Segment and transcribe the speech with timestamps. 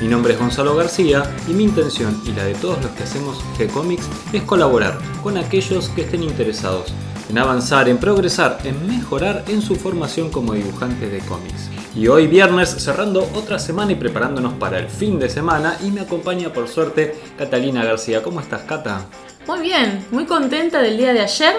[0.00, 3.42] Mi nombre es Gonzalo García y mi intención y la de todos los que hacemos
[3.58, 6.92] G-Comics es colaborar con aquellos que estén interesados
[7.30, 11.70] en avanzar, en progresar, en mejorar en su formación como dibujante de cómics.
[11.94, 16.02] Y hoy viernes cerrando otra semana y preparándonos para el fin de semana y me
[16.02, 18.22] acompaña por suerte Catalina García.
[18.22, 19.06] ¿Cómo estás, Cata?
[19.46, 21.54] Muy bien, muy contenta del día de ayer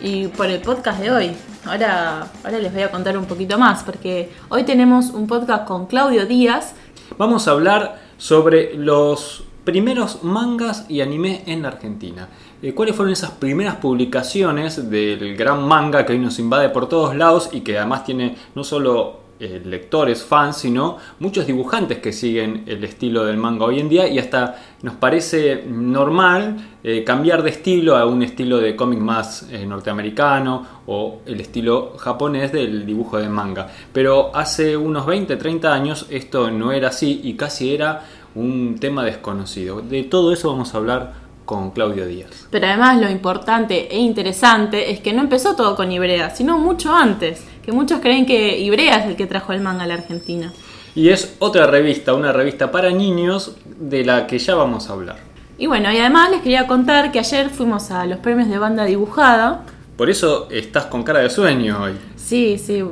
[0.00, 1.36] y por el podcast de hoy.
[1.64, 5.86] Ahora, ahora les voy a contar un poquito más porque hoy tenemos un podcast con
[5.86, 6.74] Claudio Díaz.
[7.18, 12.28] Vamos a hablar sobre los primeros mangas y anime en la Argentina.
[12.62, 17.16] Eh, ¿Cuáles fueron esas primeras publicaciones del gran manga que hoy nos invade por todos
[17.16, 22.64] lados y que además tiene no solo eh, lectores, fans, sino muchos dibujantes que siguen
[22.66, 27.50] el estilo del manga hoy en día y hasta nos parece normal eh, cambiar de
[27.50, 33.18] estilo a un estilo de cómic más eh, norteamericano o el estilo japonés del dibujo
[33.18, 33.68] de manga.
[33.92, 39.04] Pero hace unos 20, 30 años esto no era así y casi era un tema
[39.04, 39.82] desconocido.
[39.82, 42.48] De todo eso vamos a hablar con Claudio Díaz.
[42.50, 46.94] Pero además lo importante e interesante es que no empezó todo con Ibrea, sino mucho
[46.94, 50.52] antes, que muchos creen que Ibrea es el que trajo el manga a la Argentina.
[50.94, 55.16] Y es otra revista, una revista para niños de la que ya vamos a hablar.
[55.56, 58.84] Y bueno, y además les quería contar que ayer fuimos a los premios de banda
[58.84, 59.62] dibujada.
[59.96, 61.92] Por eso estás con cara de sueño hoy.
[62.16, 62.84] Sí, sí,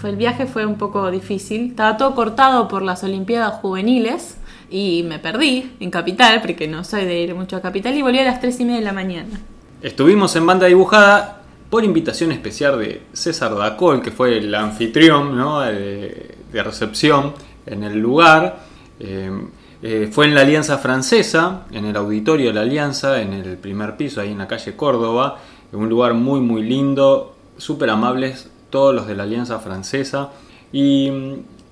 [0.00, 1.70] fue, el viaje fue un poco difícil.
[1.70, 4.36] Estaba todo cortado por las Olimpiadas Juveniles
[4.70, 8.18] y me perdí en Capital, porque no soy de ir mucho a Capital, y volví
[8.18, 9.40] a las 3 y media de la mañana.
[9.82, 16.62] Estuvimos en banda dibujada por invitación especial de César Dacol, que fue el anfitrión de,
[16.62, 17.32] recepción
[17.66, 18.58] en el lugar.
[18.98, 19.30] Eh,
[19.82, 23.96] eh, fue en la Alianza Francesa, en el auditorio de la Alianza, en el primer
[23.96, 25.38] piso, ahí en la calle Córdoba.
[25.72, 30.30] Un lugar muy, muy lindo, súper amables todos los de la Alianza Francesa.
[30.72, 31.10] Y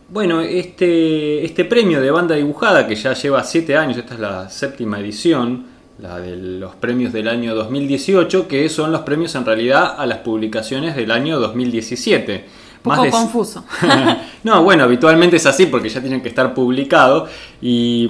[0.09, 4.49] bueno, este, este premio de banda dibujada que ya lleva 7 años, esta es la
[4.49, 5.67] séptima edición,
[5.99, 10.19] la de los premios del año 2018, que son los premios en realidad a las
[10.19, 12.45] publicaciones del año 2017.
[12.85, 13.65] Un poco confuso.
[14.45, 17.29] no, bueno, habitualmente es así porque ya tienen que estar publicados
[17.61, 18.09] y,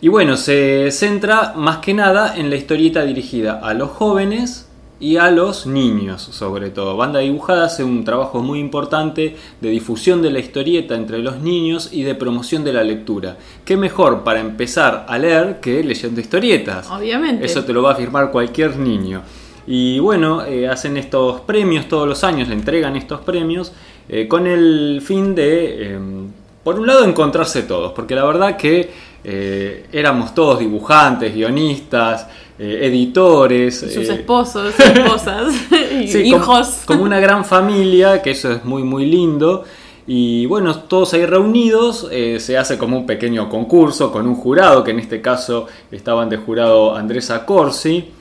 [0.00, 4.65] y bueno, se centra más que nada en la historieta dirigida a los jóvenes
[4.98, 6.96] y a los niños sobre todo.
[6.96, 11.90] Banda Dibujada hace un trabajo muy importante de difusión de la historieta entre los niños
[11.92, 13.36] y de promoción de la lectura.
[13.64, 16.90] ¿Qué mejor para empezar a leer que leyendo historietas?
[16.90, 17.44] Obviamente.
[17.44, 19.22] Eso te lo va a afirmar cualquier niño.
[19.66, 23.72] Y bueno, eh, hacen estos premios todos los años, le entregan estos premios
[24.08, 26.28] eh, con el fin de, em,
[26.62, 28.90] por un lado, encontrarse todos, porque la verdad que
[29.24, 33.80] eh, éramos todos dibujantes, guionistas, eh, editores.
[33.80, 35.54] Sus eh, esposos, esposas,
[35.92, 36.82] hijos.
[36.86, 39.64] Como, una gran familia, que eso es muy, muy lindo.
[40.06, 44.84] Y bueno, todos ahí reunidos, eh, se hace como un pequeño concurso con un jurado,
[44.84, 48.12] que en este caso estaban de jurado Andrés Acorsi,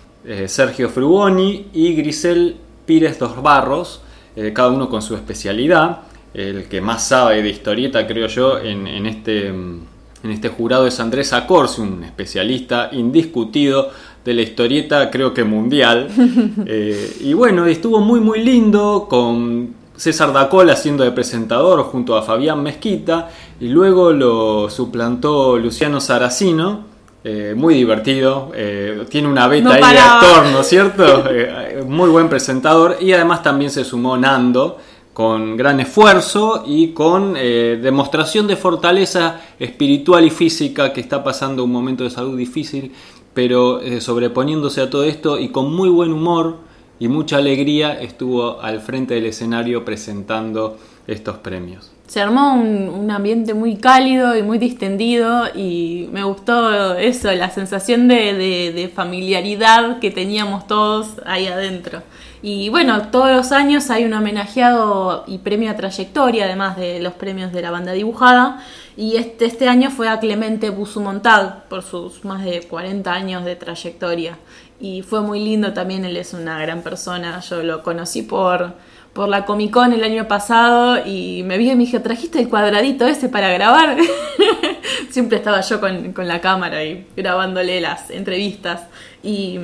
[0.48, 2.56] Sergio Frugoni y Grisel
[2.88, 4.02] Pires Dos Barros,
[4.56, 6.00] cada uno con su especialidad.
[6.34, 11.00] El que más sabe de historieta, creo yo, en, en este, en este jurado es
[11.00, 13.92] Andrés Acorsi, un especialista indiscutido
[14.26, 16.10] de la historieta, creo que mundial.
[16.68, 22.24] Eh, y bueno, estuvo muy muy lindo con César Dacol haciendo de presentador junto a
[22.24, 26.86] Fabián Mezquita y luego lo suplantó Luciano Saracino.
[27.24, 31.24] Eh, muy divertido, eh, tiene una beta ahí de actor, ¿no es cierto?
[31.88, 34.78] muy buen presentador y además también se sumó Nando
[35.14, 41.72] con gran esfuerzo y con demostración de fortaleza espiritual y física que está pasando un
[41.72, 42.92] momento de salud difícil
[43.36, 46.58] pero eh, sobreponiéndose a todo esto y con muy buen humor
[46.98, 51.92] y mucha alegría estuvo al frente del escenario presentando estos premios.
[52.08, 58.08] Se armó un, ambiente muy cálido y muy distendido y me gustó eso, la sensación
[58.08, 62.04] de, familiaridad que teníamos todos ahí adentro.
[62.48, 67.14] Y bueno, todos los años hay un homenajeado y premio a trayectoria, además de los
[67.14, 68.64] premios de la banda dibujada.
[68.96, 73.56] Y este, este año fue a Clemente Busumontag por sus más de 40 años de
[73.56, 74.38] trayectoria.
[74.80, 77.40] Y fue muy lindo también, él es una gran persona.
[77.40, 78.74] Yo lo conocí por,
[79.14, 82.48] por la Comic Con el año pasado y me vi y me dije, ¿trajiste el
[82.48, 83.98] cuadradito ese para grabar?
[85.10, 88.84] siempre estaba yo con, con la cámara y grabándole las entrevistas.
[89.24, 89.60] Y,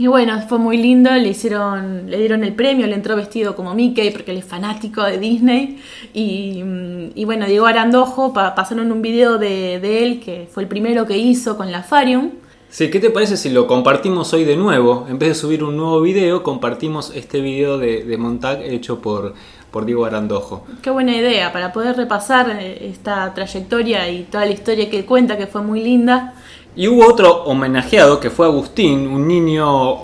[0.00, 3.74] y bueno, fue muy lindo, le hicieron, le dieron el premio, le entró vestido como
[3.74, 5.78] Mickey porque él es fanático de Disney.
[6.14, 6.64] Y,
[7.14, 11.04] y bueno, Diego Arandojo pa- pasaron un video de, de él, que fue el primero
[11.06, 12.30] que hizo con la Farium.
[12.70, 15.06] Sí, ¿qué te parece si lo compartimos hoy de nuevo?
[15.10, 19.34] En vez de subir un nuevo video, compartimos este video de, de Montag hecho por,
[19.70, 20.64] por Diego Arandojo.
[20.80, 25.36] Qué buena idea para poder repasar eh, esta trayectoria y toda la historia que cuenta,
[25.36, 26.34] que fue muy linda.
[26.80, 29.98] Y hubo otro homenajeado que fue Agustín, un niño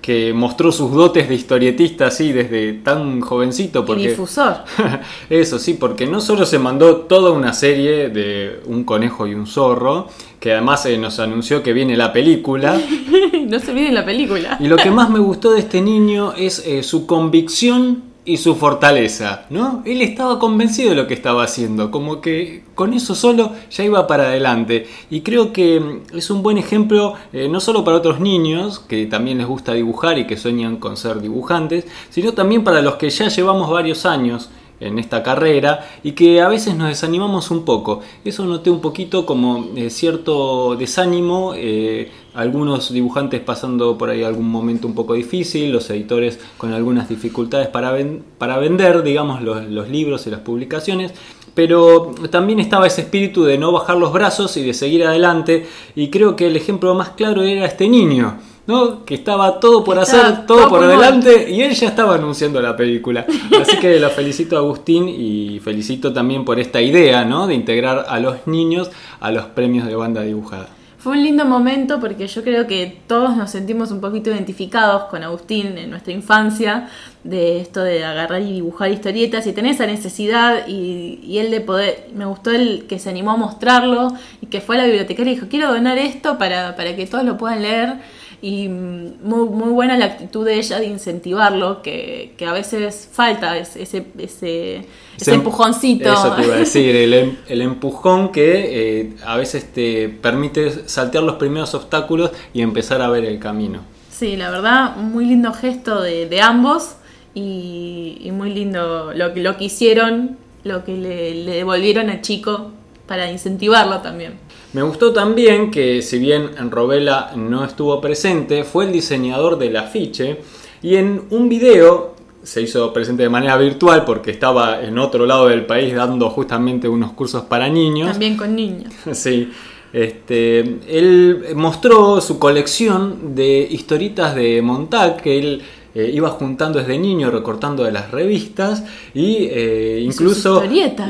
[0.00, 3.80] que mostró sus dotes de historietista así desde tan jovencito.
[3.80, 4.08] Y Porque...
[4.08, 4.64] difusor.
[5.28, 9.46] Eso sí, porque no solo se mandó toda una serie de un conejo y un
[9.46, 10.08] zorro,
[10.40, 12.80] que además eh, nos anunció que viene la película.
[13.46, 14.56] no se olviden la película.
[14.58, 18.54] Y lo que más me gustó de este niño es eh, su convicción y su
[18.54, 19.82] fortaleza, ¿no?
[19.84, 24.06] Él estaba convencido de lo que estaba haciendo, como que con eso solo ya iba
[24.06, 24.86] para adelante.
[25.10, 29.06] Y creo que mm, es un buen ejemplo eh, no solo para otros niños que
[29.06, 33.10] también les gusta dibujar y que sueñan con ser dibujantes, sino también para los que
[33.10, 34.50] ya llevamos varios años
[34.82, 38.00] en esta carrera y que a veces nos desanimamos un poco.
[38.24, 44.50] Eso noté un poquito como eh, cierto desánimo, eh, algunos dibujantes pasando por ahí algún
[44.50, 47.96] momento un poco difícil, los editores con algunas dificultades para,
[48.38, 51.12] para vender, digamos, los, los libros y las publicaciones.
[51.54, 55.66] Pero también estaba ese espíritu de no bajar los brazos y de seguir adelante.
[55.94, 59.04] Y creo que el ejemplo más claro era este niño, ¿no?
[59.04, 62.60] Que estaba todo por Estaba hacer, todo todo por delante y él ya estaba anunciando
[62.60, 63.26] la película.
[63.60, 67.46] Así que lo felicito a Agustín y felicito también por esta idea, ¿no?
[67.46, 70.68] De integrar a los niños a los premios de banda dibujada.
[71.02, 75.24] Fue un lindo momento porque yo creo que todos nos sentimos un poquito identificados con
[75.24, 76.88] Agustín en nuestra infancia,
[77.24, 81.60] de esto de agarrar y dibujar historietas y tener esa necesidad y, y él de
[81.60, 85.32] poder, me gustó el que se animó a mostrarlo y que fue a la bibliotecaria
[85.32, 87.94] y dijo, quiero donar esto para, para que todos lo puedan leer
[88.42, 93.56] y muy, muy buena la actitud de ella de incentivarlo, que, que a veces falta
[93.56, 94.76] ese, ese, ese,
[95.16, 96.12] ese empujoncito.
[96.12, 100.88] Eso te iba a decir, el, em- el empujón que eh, a veces te permite
[100.88, 103.80] saltear los primeros obstáculos y empezar a ver el camino.
[104.10, 106.96] Sí, la verdad, un muy lindo gesto de, de ambos
[107.34, 112.20] y, y muy lindo lo, que- lo que hicieron, lo que le, le devolvieron al
[112.22, 112.72] chico
[113.06, 114.34] para incentivarlo también.
[114.72, 120.38] Me gustó también que si bien Robela no estuvo presente, fue el diseñador del afiche
[120.82, 125.48] y en un video se hizo presente de manera virtual porque estaba en otro lado
[125.48, 128.10] del país dando justamente unos cursos para niños.
[128.10, 128.92] También con niños.
[129.12, 129.50] Sí.
[129.92, 135.62] Este, él mostró su colección de historitas de Montag que él
[135.94, 138.84] eh, iba juntando desde niño, recortando de las revistas
[139.14, 140.62] y eh, sus incluso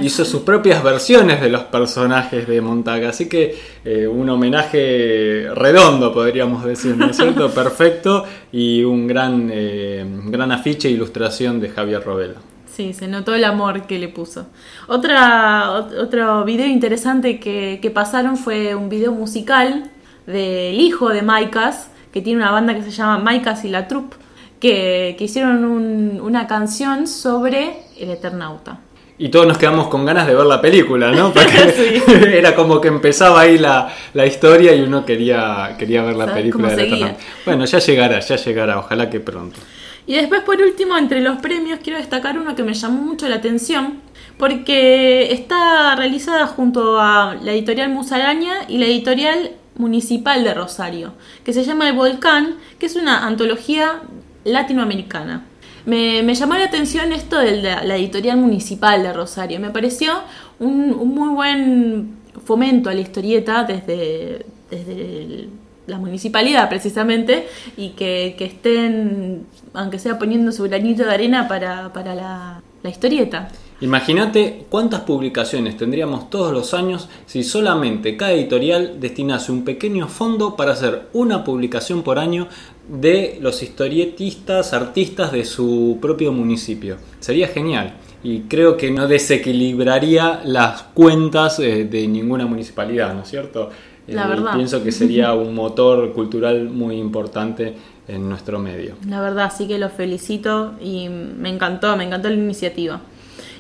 [0.03, 3.05] hizo sus propias versiones de los personajes de Montag.
[3.05, 7.51] Así que eh, un homenaje redondo, podríamos decir, ¿no es cierto?
[7.55, 12.35] Perfecto y un gran, eh, gran afiche e ilustración de Javier Robela.
[12.67, 14.47] Sí, se notó el amor que le puso.
[14.89, 19.91] Otra, otro video interesante que, que pasaron fue un video musical
[20.27, 24.17] del hijo de Maikas, que tiene una banda que se llama Maikas y la Troupe,
[24.63, 28.79] que, que hicieron un- una canción sobre el Eternauta.
[29.19, 31.33] Y todos nos quedamos con ganas de ver la película, ¿no?
[31.35, 32.01] Porque
[32.39, 36.41] era como que empezaba ahí la, la historia y uno quería, quería ver la ¿Sabes
[36.41, 37.07] película cómo de la seguía?
[37.09, 37.27] Eternauta.
[37.45, 39.59] Bueno, ya llegará, ya llegará, ojalá que pronto.
[40.07, 43.37] Y después, por último, entre los premios, quiero destacar uno que me llamó mucho la
[43.37, 44.01] atención,
[44.39, 51.53] porque está realizada junto a la editorial Musaraña y la editorial municipal de Rosario, que
[51.53, 54.03] se llama El Volcán, que es una antología
[54.45, 55.47] latinoamericana.
[55.85, 59.59] Me, llamó la atención esto de la, editorial municipal de Rosario.
[59.59, 60.13] Me pareció
[60.59, 65.49] un, muy buen fomento a la historieta desde, desde
[65.87, 71.93] la municipalidad precisamente y que, que estén, aunque sea poniendo su granito de arena para,
[71.93, 73.49] para la, la historieta.
[73.81, 80.55] Imagínate cuántas publicaciones tendríamos todos los años si solamente cada editorial destinase un pequeño fondo
[80.55, 82.47] para hacer una publicación por año
[82.89, 86.97] de los historietistas, artistas de su propio municipio.
[87.21, 93.29] Sería genial y creo que no desequilibraría las cuentas eh, de ninguna municipalidad, ¿no es
[93.29, 93.71] cierto?
[94.09, 94.55] La Eh, verdad.
[94.55, 97.75] Pienso que sería un motor cultural muy importante
[98.09, 98.95] en nuestro medio.
[99.09, 103.01] La verdad, sí que los felicito y me encantó, me encantó la iniciativa.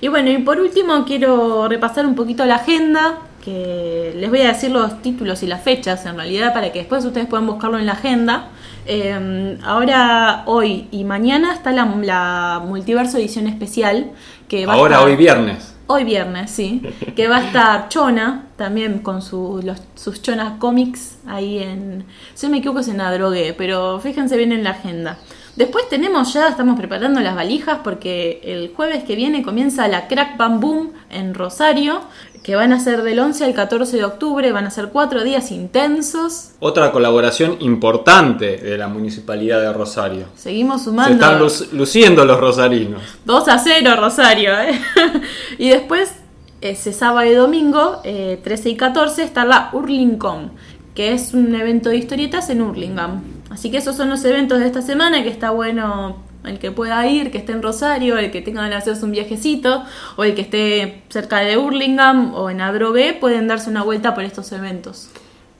[0.00, 4.49] Y bueno, y por último quiero repasar un poquito la agenda, que les voy a
[4.49, 7.87] decir los títulos y las fechas en realidad para que después ustedes puedan buscarlo en
[7.87, 8.49] la agenda.
[8.87, 14.11] Eh, ahora, hoy y mañana está la, la Multiverso Edición Especial.
[14.49, 15.75] Que va a Ahora, estar- hoy viernes.
[15.87, 16.83] Hoy viernes, sí.
[17.17, 22.47] Que va a estar Chona, también con su, los, sus Chona Comics ahí en, si
[22.47, 25.19] no me equivoco es en Adrogué, pero fíjense bien en la agenda.
[25.57, 30.39] Después tenemos ya, estamos preparando las valijas porque el jueves que viene comienza la Crack
[30.39, 32.01] Bam Boom en Rosario,
[32.43, 35.53] que van a ser del 11 al 14 de octubre, van a ser cuatro días
[35.53, 36.51] intensos.
[36.59, 40.27] Otra colaboración importante de la Municipalidad de Rosario.
[40.35, 41.09] Seguimos sumando.
[41.09, 43.01] Se están luciendo los rosarinos.
[43.25, 44.53] 2 a 0 Rosario.
[44.61, 44.81] ¿eh?
[45.59, 46.15] y después,
[46.61, 50.51] ese sábado y domingo, 13 eh, y 14, está la Hurlingham,
[50.97, 53.23] que es un evento de historietas en Hurlingham.
[53.51, 57.07] Así que esos son los eventos de esta semana que está bueno el que pueda
[57.07, 59.85] ir, que esté en Rosario, el que tenga ganas de hacerse un viajecito,
[60.17, 64.25] o el que esté cerca de Hurlingham o en Adrogué, pueden darse una vuelta por
[64.25, 65.09] estos eventos.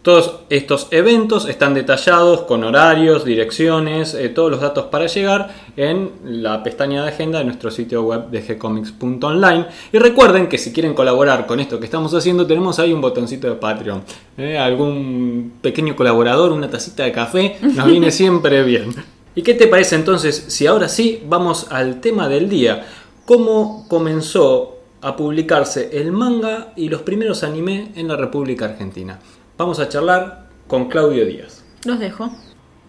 [0.03, 6.11] Todos estos eventos están detallados con horarios, direcciones, eh, todos los datos para llegar en
[6.25, 9.67] la pestaña de agenda de nuestro sitio web de gcomics.online.
[9.93, 13.47] Y recuerden que si quieren colaborar con esto que estamos haciendo, tenemos ahí un botoncito
[13.47, 14.03] de Patreon.
[14.39, 18.93] Eh, algún pequeño colaborador, una tacita de café, nos viene siempre bien.
[19.35, 22.85] ¿Y qué te parece entonces si ahora sí vamos al tema del día?
[23.25, 29.19] ¿Cómo comenzó a publicarse el manga y los primeros anime en la República Argentina?
[29.57, 31.65] Vamos a charlar con Claudio Díaz.
[31.87, 32.29] Los dejo.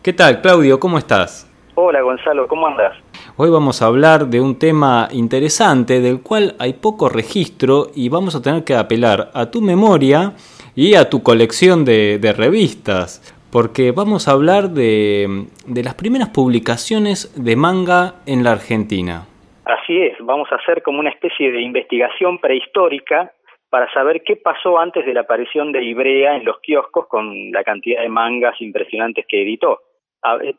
[0.02, 0.82] ¿Qué tal, Claudio?
[0.82, 1.50] ¿Cómo estás?
[1.76, 2.94] Hola, Gonzalo, ¿cómo andas?
[3.38, 8.36] Hoy vamos a hablar de un tema interesante del cual hay poco registro y vamos
[8.36, 10.34] a tener que apelar a tu memoria
[10.76, 16.30] y a tu colección de, de revistas, porque vamos a hablar de, de las primeras
[16.30, 19.28] publicaciones de manga en la Argentina.
[19.66, 23.32] Así es, vamos a hacer como una especie de investigación prehistórica
[23.70, 27.64] para saber qué pasó antes de la aparición de Ibrea en los kioscos con la
[27.64, 29.82] cantidad de mangas impresionantes que editó.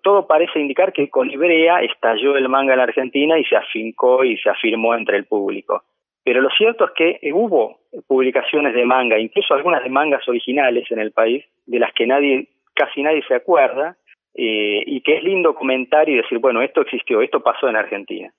[0.03, 4.23] Todo parece indicar que con Ibrea estalló el manga en la Argentina y se afincó
[4.25, 5.83] y se afirmó entre el público.
[6.25, 10.99] Pero lo cierto es que hubo publicaciones de manga, incluso algunas de mangas originales en
[10.99, 13.97] el país, de las que nadie, casi nadie se acuerda,
[14.35, 18.33] eh, y que es lindo comentar y decir, bueno, esto existió, esto pasó en Argentina.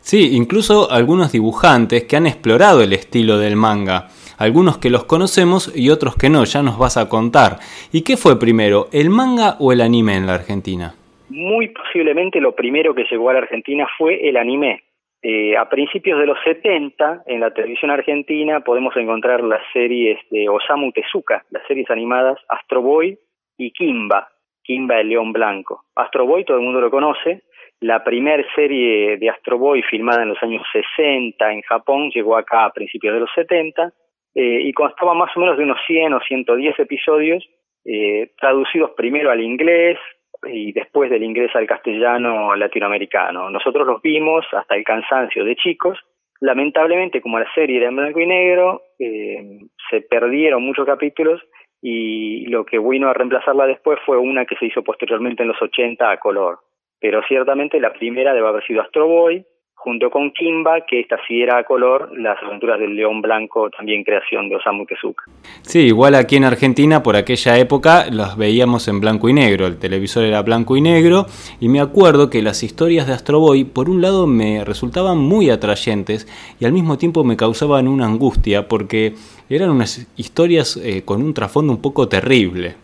[0.00, 4.08] Sí, incluso algunos dibujantes que han explorado el estilo del manga.
[4.38, 7.56] Algunos que los conocemos y otros que no, ya nos vas a contar.
[7.92, 10.94] ¿Y qué fue primero, el manga o el anime en la Argentina?
[11.30, 14.84] Muy posiblemente lo primero que llegó a la Argentina fue el anime.
[15.22, 20.48] Eh, a principios de los 70, en la televisión argentina, podemos encontrar las series de
[20.50, 23.18] Osamu Tezuka, las series animadas Astro Boy
[23.56, 24.28] y Kimba,
[24.62, 25.84] Kimba el León Blanco.
[25.94, 27.42] Astro Boy todo el mundo lo conoce,
[27.80, 32.64] la primera serie de Astro Boy filmada en los años 60 en Japón llegó acá
[32.64, 33.92] a principios de los 70
[34.34, 37.44] eh, y constaba más o menos de unos 100 o 110 episodios
[37.84, 39.98] eh, traducidos primero al inglés
[40.46, 43.50] y después del inglés al castellano latinoamericano.
[43.50, 45.98] Nosotros los vimos hasta el cansancio de chicos.
[46.40, 51.42] Lamentablemente, como la serie era en blanco y negro, eh, se perdieron muchos capítulos
[51.86, 55.60] y lo que vino a reemplazarla después fue una que se hizo posteriormente en los
[55.60, 56.60] 80 a color.
[56.98, 59.44] Pero ciertamente la primera debe haber sido Astro Boy,
[59.84, 64.02] junto con Kimba, que esta sí era a color, las aventuras del León Blanco, también
[64.02, 65.24] creación de Osamu Tezuka.
[65.60, 69.78] Sí, igual aquí en Argentina, por aquella época, las veíamos en blanco y negro, el
[69.78, 71.26] televisor era blanco y negro,
[71.60, 75.50] y me acuerdo que las historias de Astro Boy, por un lado, me resultaban muy
[75.50, 76.26] atrayentes
[76.58, 79.12] y al mismo tiempo me causaban una angustia, porque
[79.50, 82.83] eran unas historias eh, con un trasfondo un poco terrible.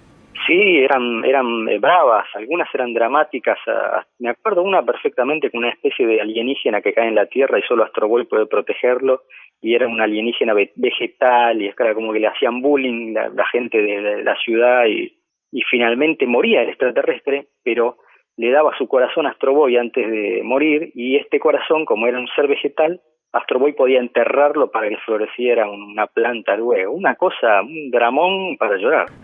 [0.51, 3.57] Sí, eran, eran eh, bravas, algunas eran dramáticas.
[4.19, 7.63] me acuerdo una perfectamente con una especie de alienígena que cae en la Tierra y
[7.63, 9.23] solo Astro Boy puede protegerlo,
[9.61, 13.81] y era una alienígena vegetal, y es como que le hacían bullying la, la gente
[13.81, 17.99] de la, ciudad, y finalmente moría el extraterrestre, pero
[18.41, 22.19] le daba su corazón a Astro Boy antes de morir, y este corazón, como era
[22.19, 23.01] un ser vegetal,
[23.33, 26.93] Astro Boy podía enterrarlo para que floreciera una planta luego.
[26.93, 29.07] Una cosa, un dramón para llorar.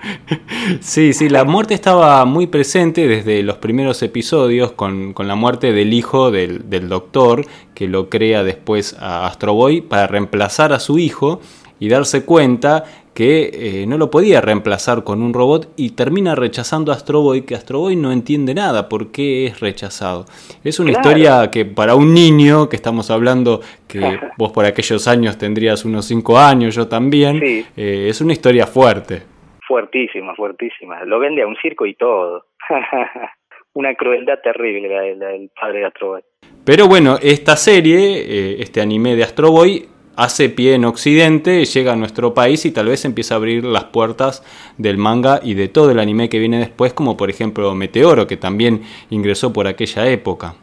[0.81, 5.73] Sí, sí, la muerte estaba muy presente desde los primeros episodios con, con la muerte
[5.73, 7.43] del hijo del, del, doctor
[7.73, 11.41] que lo crea después a Astro Boy para reemplazar a su hijo
[11.79, 12.83] y darse cuenta
[13.17, 17.47] que eh, no lo podía reemplazar con un robot y termina rechazando a Astro Boy,
[17.47, 20.27] que Astro Boy no entiende nada por qué es rechazado.
[20.63, 25.39] Es una historia que para un niño, que estamos hablando que vos por aquellos años
[25.39, 29.23] tendrías unos 5 años, yo también, eh, es una historia fuerte.
[29.67, 31.03] Fuertísima, fuertísima.
[31.05, 32.45] Lo vende a un circo y todo.
[33.73, 36.23] una crueldad terrible la, del padre de Astro Boy.
[36.67, 41.93] Pero bueno, esta serie, eh, este anime de Astro Boy, hace pie en Occidente, llega
[41.93, 44.43] a nuestro país y tal vez empieza a abrir las puertas
[44.79, 48.37] del manga y de todo el anime que viene después, como por ejemplo Meteoro, que
[48.37, 48.81] también
[49.11, 50.55] ingresó por aquella época.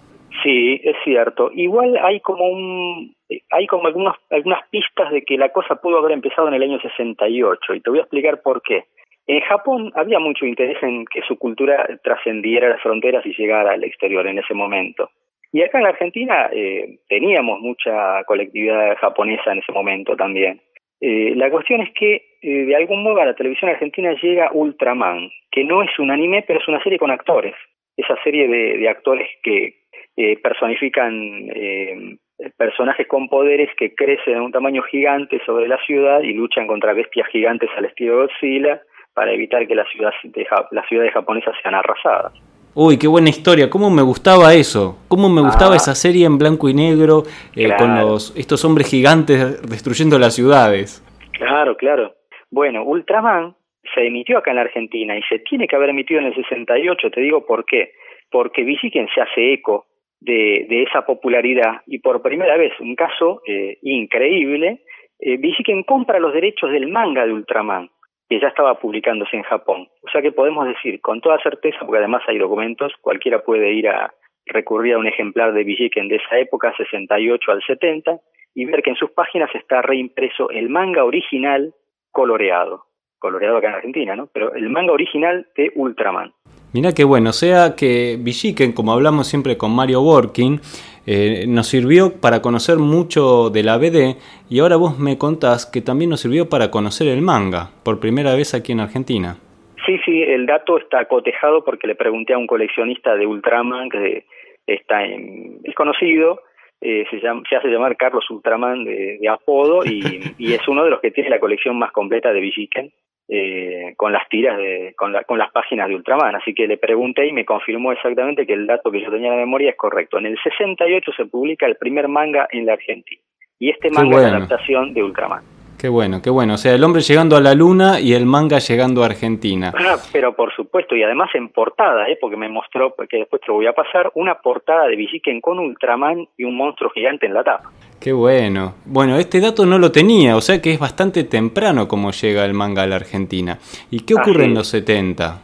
[0.44, 1.52] Sí, es cierto.
[1.54, 3.16] Igual hay como un
[3.52, 6.80] hay como algunos, algunas pistas de que la cosa pudo haber empezado en el año
[6.80, 8.86] 68 y te voy a explicar por qué.
[9.26, 13.84] En Japón había mucho interés en que su cultura trascendiera las fronteras y llegara al
[13.84, 15.10] exterior en ese momento.
[15.54, 20.60] Y acá en la Argentina eh, teníamos mucha colectividad japonesa en ese momento también.
[21.00, 25.30] Eh, la cuestión es que eh, de algún modo a la televisión argentina llega Ultraman,
[25.52, 27.56] que no es un anime, pero es una serie con actores.
[27.96, 29.76] Esa serie de, actores que
[30.18, 31.14] eh, personifican
[31.54, 32.18] eh,
[32.58, 36.94] personajes con poderes que crecen a un tamaño gigante sobre la ciudad y luchan contra
[36.94, 38.82] bestias gigantes al estilo Godzilla
[39.14, 42.34] para evitar que las ciudades, de, las ciudades japonesas sean arrasadas.
[42.76, 43.70] Uy, qué buena historia.
[43.70, 44.98] ¿Cómo me gustaba eso?
[45.08, 45.78] ¿Cómo me gustaba ah.
[45.78, 47.22] esa serie en blanco y negro
[47.56, 51.06] eh, con los, estos hombres gigantes destruyendo las ciudades?
[51.34, 52.16] Claro, claro.
[52.50, 53.56] Bueno, Ultraman
[53.94, 57.12] se emitió acá en la Argentina y se tiene que haber emitido en el 68.
[57.12, 57.92] Te digo por qué.
[58.32, 59.86] Porque quien se hace eco
[60.20, 64.82] de, de, esa popularidad y por primera vez, un caso eh, increíble,
[65.20, 65.38] eh,
[65.86, 67.90] compra los derechos del manga de Ultraman,
[68.30, 69.88] que ya estaba publicándose en Japón.
[70.02, 73.88] O sea que podemos decir con toda certeza, porque además hay documentos, cualquiera puede ir
[73.88, 74.14] a
[74.46, 78.20] recurrir a un ejemplar de Visiken de esa época, 68 al 70,
[78.56, 81.74] y ver que en sus páginas está reimpreso el manga original
[82.12, 82.86] coloreado.
[83.20, 84.28] Coloreado acá en Argentina, ¿no?
[84.34, 86.34] Pero el manga original de Ultraman.
[86.74, 90.60] Mira qué bueno, o sea que Villiquen, como hablamos siempre con Mario Borkin,
[91.06, 94.16] eh, nos sirvió para conocer mucho de la BD
[94.50, 98.36] y ahora vos me contás que también nos sirvió para conocer el manga, por primera
[98.36, 99.38] vez aquí en Argentina.
[99.86, 104.26] Sí, sí, el dato está cotejado porque le pregunté a un coleccionista de Ultraman que
[104.66, 106.40] está en, es conocido,
[106.80, 110.02] eh, se, llama, se hace llamar Carlos Ultraman de, apodo y,
[110.38, 112.94] y, es uno de los que tiene la colección más completa de Villiquen
[113.28, 116.36] eh, con las tiras de, con, con las páginas de Ultraman.
[116.36, 119.36] Así que le pregunté y me confirmó exactamente que el dato que yo tenía en
[119.40, 120.18] la memoria es correcto.
[120.18, 123.22] En el 68 se publica el primer manga en la Argentina.
[123.60, 125.44] Y este manga es la adaptación de Ultraman.
[125.84, 126.54] Qué bueno, qué bueno.
[126.54, 129.74] O sea, el hombre llegando a la luna y el manga llegando a Argentina.
[129.78, 132.18] Ah, pero por supuesto, y además en portada, ¿eh?
[132.22, 135.60] porque me mostró, que después te lo voy a pasar, una portada de Villiquen con
[135.60, 137.70] Ultraman y un monstruo gigante en la tapa.
[138.04, 138.76] Qué bueno.
[138.84, 142.54] Bueno, este dato no lo tenía, o sea que es bastante temprano como llega el
[142.54, 143.60] manga a la Argentina.
[143.92, 145.40] ¿Y qué ocurre en los 70?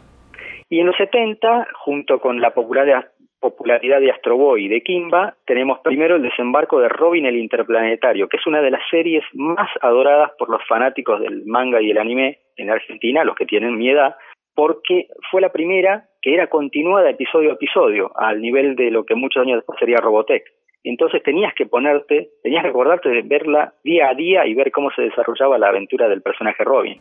[0.68, 5.36] Y en los 70, junto con la popularidad popularidad de Astro Boy y de Kimba,
[5.46, 9.70] tenemos primero el desembarco de Robin el Interplanetario, que es una de las series más
[9.80, 13.88] adoradas por los fanáticos del manga y el anime en Argentina, los que tienen mi
[13.88, 14.16] edad,
[14.54, 19.14] porque fue la primera que era continuada episodio a episodio, al nivel de lo que
[19.14, 20.44] muchos años después sería Robotech.
[20.82, 24.90] Entonces tenías que ponerte, tenías que acordarte de verla día a día y ver cómo
[24.90, 26.98] se desarrollaba la aventura del personaje Robin.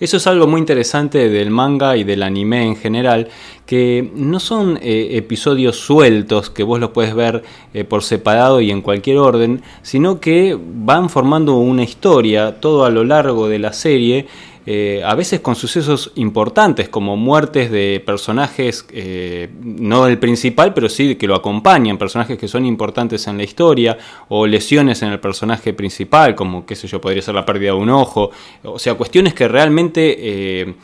[0.00, 3.28] Eso es algo muy interesante del manga y del anime en general,
[3.66, 8.70] que no son eh, episodios sueltos que vos los puedes ver eh, por separado y
[8.70, 13.72] en cualquier orden, sino que van formando una historia todo a lo largo de la
[13.72, 14.26] serie
[14.68, 20.88] eh, a veces con sucesos importantes como muertes de personajes, eh, no el principal, pero
[20.88, 23.96] sí que lo acompañan, personajes que son importantes en la historia,
[24.28, 27.78] o lesiones en el personaje principal, como qué sé yo, podría ser la pérdida de
[27.78, 28.32] un ojo,
[28.64, 30.74] o sea, cuestiones que realmente eh,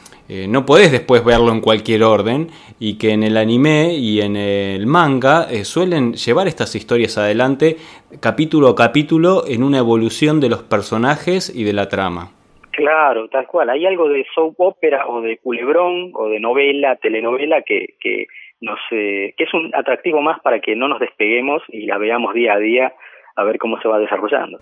[0.48, 4.86] no podés después verlo en cualquier orden y que en el anime y en el
[4.86, 7.78] manga suelen llevar estas historias adelante
[8.20, 12.30] capítulo a capítulo en una evolución de los personajes y de la trama.
[12.72, 13.70] Claro, tal cual.
[13.70, 18.26] Hay algo de soap opera o de culebrón o de novela, telenovela que, que,
[18.62, 22.32] nos, eh, que es un atractivo más para que no nos despeguemos y la veamos
[22.32, 22.92] día a día
[23.37, 24.58] a ver cómo se va desarrollando.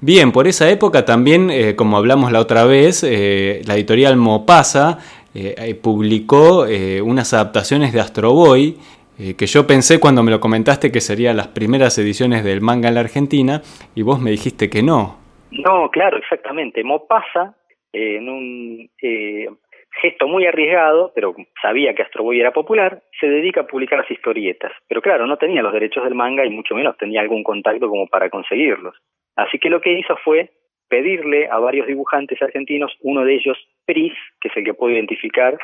[0.00, 4.98] Bien, por esa época también, eh, como hablamos la otra vez, eh, la editorial Mopasa
[5.80, 6.66] publicó
[7.02, 8.76] unas adaptaciones de Astro Boy
[9.16, 12.96] que yo pensé cuando me lo comentaste que serían las primeras ediciones del manga en
[12.96, 13.62] la Argentina
[13.94, 15.21] y vos me dijiste que no.
[15.52, 16.82] No, claro, exactamente.
[16.82, 17.56] Mopasa,
[17.92, 19.48] eh, en un eh,
[20.00, 24.10] gesto muy arriesgado, pero sabía que Astro Boy era popular, se dedica a publicar las
[24.10, 24.72] historietas.
[24.88, 28.06] Pero claro, no tenía los derechos del manga y mucho menos tenía algún contacto como
[28.06, 28.96] para conseguirlos.
[29.36, 30.50] Así que lo que hizo fue
[30.88, 35.56] pedirle a varios dibujantes argentinos, uno de ellos, Pris, que es el que puedo identificar,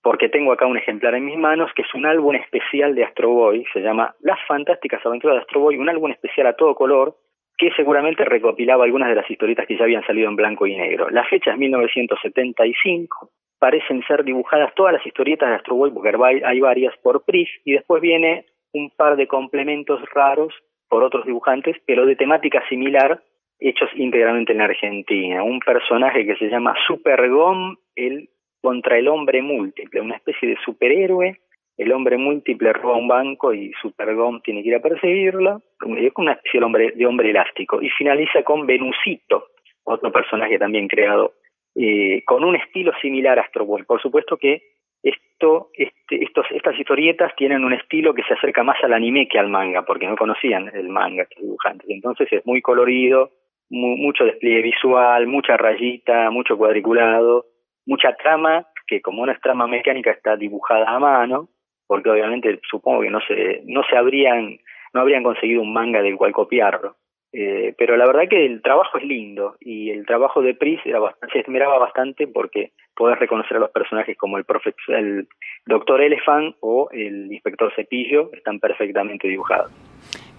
[0.00, 3.30] porque tengo acá un ejemplar en mis manos, que es un álbum especial de Astro
[3.30, 7.16] Boy, se llama Las Fantásticas Aventuras de Astro Boy, un álbum especial a todo color,
[7.58, 11.08] que seguramente recopilaba algunas de las historietas que ya habían salido en blanco y negro.
[11.10, 16.12] La fecha es 1975, parecen ser dibujadas todas las historietas de Astro Boy, porque
[16.44, 20.52] hay varias por Pris, y después viene un par de complementos raros
[20.88, 23.22] por otros dibujantes, pero de temática similar,
[23.58, 25.42] hechos íntegramente en Argentina.
[25.42, 28.28] Un personaje que se llama Supergom, el
[28.60, 31.40] contra el hombre múltiple, una especie de superhéroe
[31.76, 35.62] el hombre múltiple roba un banco y Supergom tiene que ir a perseguirlo,
[35.98, 36.60] es una especie
[36.94, 39.48] de hombre, elástico, y finaliza con Venusito,
[39.84, 41.34] otro personaje también creado,
[41.74, 43.82] eh, con un estilo similar a Astro Boy.
[43.82, 44.62] Por supuesto que
[45.02, 49.38] esto, este, estos, estas historietas tienen un estilo que se acerca más al anime que
[49.38, 51.88] al manga, porque no conocían el manga, estos dibujantes.
[51.90, 53.30] Entonces es muy colorido,
[53.68, 57.44] mucho despliegue visual, mucha rayita, mucho cuadriculado,
[57.84, 61.50] mucha trama, que como una trama mecánica está dibujada a mano,
[61.86, 64.58] porque obviamente supongo que no se, no se habrían,
[64.92, 66.96] no habrían conseguido un manga del cual copiarlo.
[67.32, 71.00] Eh, pero la verdad que el trabajo es lindo y el trabajo de Pris era
[71.32, 74.44] se esmeraba bastante porque podés reconocer a los personajes como el,
[74.88, 75.28] el
[75.66, 79.70] doctor Elephant o el inspector Cepillo, están perfectamente dibujados.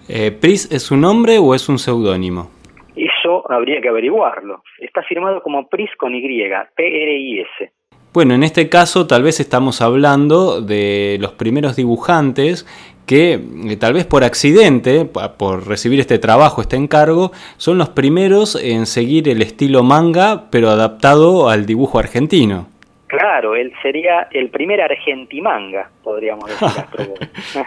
[0.10, 2.50] Eh, ¿Pris es un nombre o es un seudónimo?
[2.96, 4.64] Eso habría que averiguarlo.
[4.80, 7.72] Está firmado como Pris con Y, P-R-I-S.
[8.18, 12.66] Bueno, en este caso tal vez estamos hablando de los primeros dibujantes
[13.06, 18.56] que eh, tal vez por accidente, por recibir este trabajo, este encargo, son los primeros
[18.56, 22.68] en seguir el estilo manga, pero adaptado al dibujo argentino.
[23.06, 27.14] Claro, él sería el primer argentimanga, podríamos decir.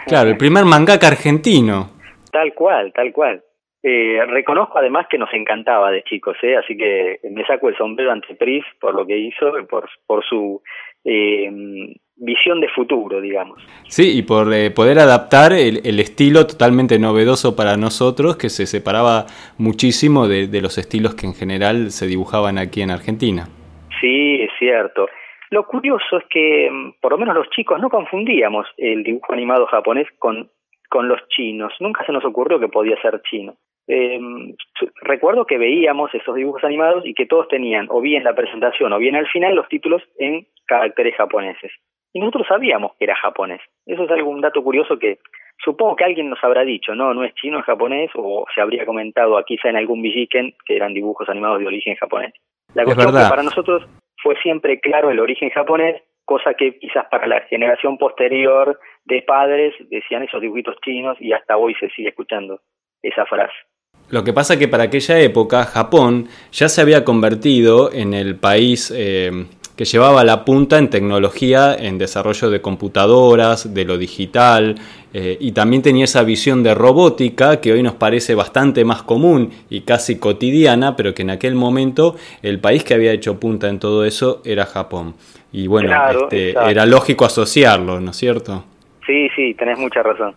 [0.05, 1.91] claro, el primer mangaka argentino.
[2.29, 3.41] Tal cual, tal cual.
[3.83, 6.55] Eh, reconozco además que nos encantaba de chicos, ¿eh?
[6.55, 10.61] así que me saco el sombrero ante Pris por lo que hizo, por, por su
[11.03, 11.49] eh,
[12.15, 13.59] visión de futuro, digamos.
[13.87, 19.25] Sí, y por eh, poder adaptar el, estilo totalmente novedoso para nosotros, que se separaba
[19.57, 23.47] muchísimo de, de los estilos que en general se dibujaban aquí en Argentina.
[23.99, 25.07] Sí, es cierto.
[25.49, 29.65] Lo curioso es que, mm, por lo menos los chicos, no confundíamos el dibujo animado
[29.65, 30.49] japonés con,
[30.87, 31.73] con los chinos.
[31.79, 33.55] Nunca se nos ocurrió que podía ser chino.
[33.87, 34.19] Eh,
[35.01, 38.99] recuerdo que veíamos esos dibujos animados y que todos tenían o bien la presentación o
[38.99, 41.71] bien al final los títulos en caracteres japoneses.
[42.13, 43.61] Y nosotros sabíamos que era japonés.
[43.85, 45.19] Eso es algún dato curioso que
[45.63, 48.85] supongo que alguien nos habrá dicho, no, no es chino, es japonés, o se habría
[48.85, 52.33] comentado quizá en algún Bijiken que eran dibujos animados de origen japonés.
[52.73, 53.87] La cuestión que para nosotros
[54.21, 59.73] fue siempre claro el origen japonés, cosa que quizás para la generación posterior de padres
[59.89, 62.59] decían esos dibujitos chinos y hasta hoy se sigue escuchando
[63.03, 63.53] esa frase.
[64.09, 68.93] Lo que pasa que para aquella época Japón ya se había convertido en el país
[68.95, 69.45] eh,
[69.81, 74.75] que llevaba la punta en tecnología, en desarrollo de computadoras, de lo digital,
[75.13, 79.49] eh, y también tenía esa visión de robótica que hoy nos parece bastante más común
[79.69, 83.79] y casi cotidiana, pero que en aquel momento el país que había hecho punta en
[83.79, 85.15] todo eso era Japón.
[85.51, 88.63] Y bueno, este, era lógico asociarlo, ¿no es cierto?
[89.07, 90.35] Sí, sí, tenés mucha razón.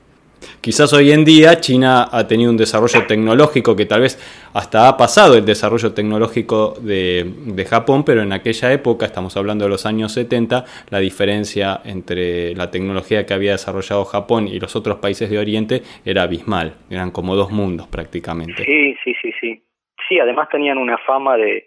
[0.61, 4.19] Quizás hoy en día China ha tenido un desarrollo tecnológico que tal vez
[4.55, 9.71] hasta ha pasado el desarrollo tecnológico de, Japón, pero en aquella época, estamos hablando de
[9.71, 14.99] los años 70, la diferencia entre la tecnología que había desarrollado Japón y los otros
[14.99, 18.65] países de Oriente era abismal, eran como dos mundos prácticamente.
[18.65, 19.63] Sí, sí, sí, sí.
[20.09, 21.65] Sí, además tenían una fama de,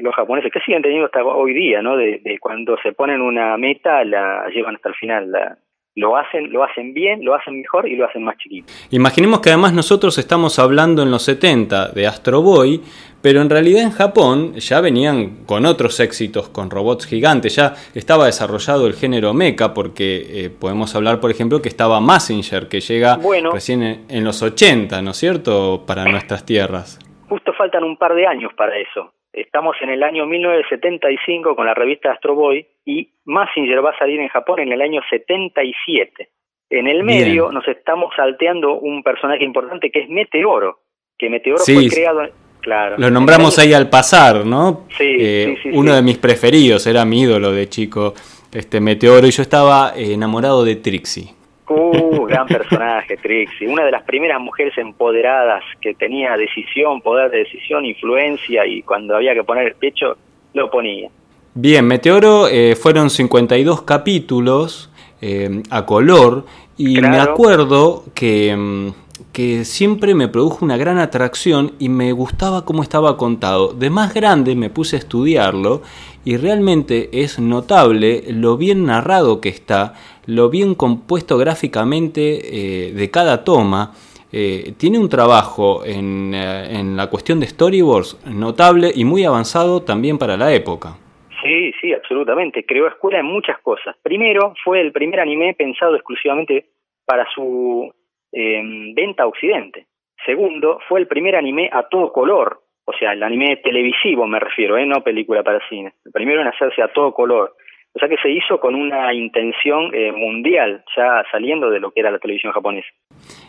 [0.00, 1.96] los japoneses, que siguen teniendo hasta hoy día, ¿no?
[1.96, 5.56] De, de, cuando se ponen una meta, la llevan hasta el final, la,
[5.96, 8.72] lo hacen, lo hacen bien, lo hacen mejor y lo hacen más chiquito.
[8.90, 12.82] Imaginemos que además nosotros estamos hablando en los 70 de Astro Boy,
[13.22, 18.26] pero en realidad en Japón ya venían con otros éxitos, con robots gigantes, ya estaba
[18.26, 23.18] desarrollado el género mecha, porque eh, podemos hablar, por ejemplo, que estaba Massinger, que llega
[23.50, 26.98] recién en, en los 80, ¿no es cierto?, para nuestras tierras.
[27.28, 29.12] Justo faltan un par de años para eso.
[29.36, 34.18] Estamos en el año 1975 con la revista Astro Boy y Massinger va a salir
[34.18, 36.30] en Japón en el año 77.
[36.70, 40.80] En el medio nos estamos salteando un personaje importante que es Meteoro,
[41.18, 42.22] que Meteoro fue creado...
[42.62, 44.86] Claro, Lo nombramos ahí al pasar, ¿no?
[44.98, 48.12] Eh, sí, sí, Uno de mis preferidos, era mi ídolo de chico,
[48.52, 51.35] este Meteoro, y yo estaba eh, enamorado de Trixie.
[51.68, 53.66] Uh, gran personaje, Trixie.
[53.66, 59.16] Una de las primeras mujeres empoderadas que tenía decisión, poder de decisión, influencia y cuando
[59.16, 60.16] había que poner el pecho,
[60.54, 61.10] lo ponía.
[61.54, 66.44] Bien, Meteoro eh, fueron 52 capítulos eh, a color
[66.76, 68.88] y me acuerdo que, mm,
[69.32, 73.72] que siempre me produjo una gran atracción y me gustaba cómo estaba contado.
[73.72, 75.82] De más grande me puse a estudiarlo
[76.26, 79.94] y realmente es notable lo bien narrado que está,
[80.26, 83.92] lo bien compuesto gráficamente eh, de cada toma.
[84.32, 89.82] Eh, tiene un trabajo en, eh, en, la cuestión de storyboards notable y muy avanzado
[89.82, 90.96] también para la época.
[91.42, 92.64] Sí, sí, absolutamente.
[92.66, 93.96] Creó escuela en muchas cosas.
[94.02, 96.66] Primero, fue el primer anime pensado exclusivamente
[97.04, 97.92] para su
[98.32, 99.86] venta a Occidente.
[100.26, 104.78] Segundo, fue el primer anime a todo color, o sea, el anime televisivo me refiero,
[104.78, 104.86] ¿eh?
[104.86, 105.94] no película para cine.
[106.04, 107.54] El primero en hacerse a todo color.
[107.96, 112.00] O sea que se hizo con una intención eh, mundial, ya saliendo de lo que
[112.00, 112.88] era la televisión japonesa.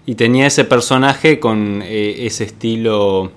[0.06, 3.32] Y tenía ese personaje con eh, ese estilo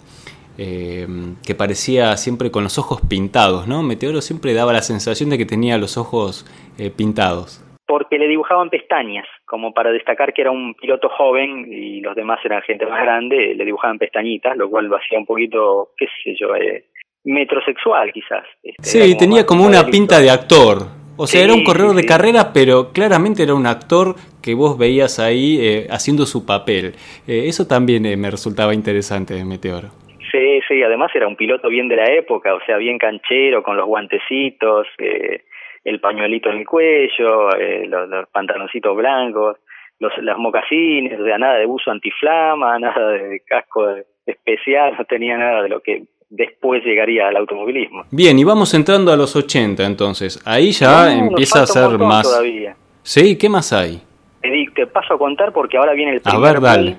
[0.56, 1.08] eh,
[1.44, 3.82] que parecía siempre con los ojos pintados, ¿no?
[3.82, 6.46] Meteoro siempre daba la sensación de que tenía los ojos
[6.96, 7.60] pintados.
[7.88, 12.38] Porque le dibujaban pestañas, como para destacar que era un piloto joven y los demás
[12.44, 16.36] eran gente más grande, le dibujaban pestañitas, lo cual lo hacía un poquito, qué sé
[16.38, 16.54] yo,
[17.24, 18.44] metrosexual quizás.
[18.62, 20.99] Este, sí, tenía como una pinta de actor.
[21.22, 25.20] O sea, era un corredor de carrera, pero claramente era un actor que vos veías
[25.20, 26.94] ahí eh, haciendo su papel.
[27.28, 29.88] Eh, eso también eh, me resultaba interesante de Meteoro.
[30.32, 33.76] Sí, sí, además era un piloto bien de la época, o sea, bien canchero, con
[33.76, 34.86] los guantecitos,
[35.84, 37.50] el pañuelito en el cuello,
[37.84, 39.58] los, pantaloncitos blancos,
[39.98, 45.36] los, las mocasines, o sea, nada de buzo antiflama, nada de casco especial, no tenía
[45.36, 48.04] nada de lo que después llegaría al automovilismo.
[48.10, 50.40] Bien, y vamos entrando a los 80 entonces.
[50.46, 52.22] Ahí ya empieza a ser más...
[52.22, 52.76] Todavía.
[53.02, 54.00] Sí, ¿qué más hay?
[54.74, 56.96] Te paso a contar porque ahora viene el primer A ver, dale.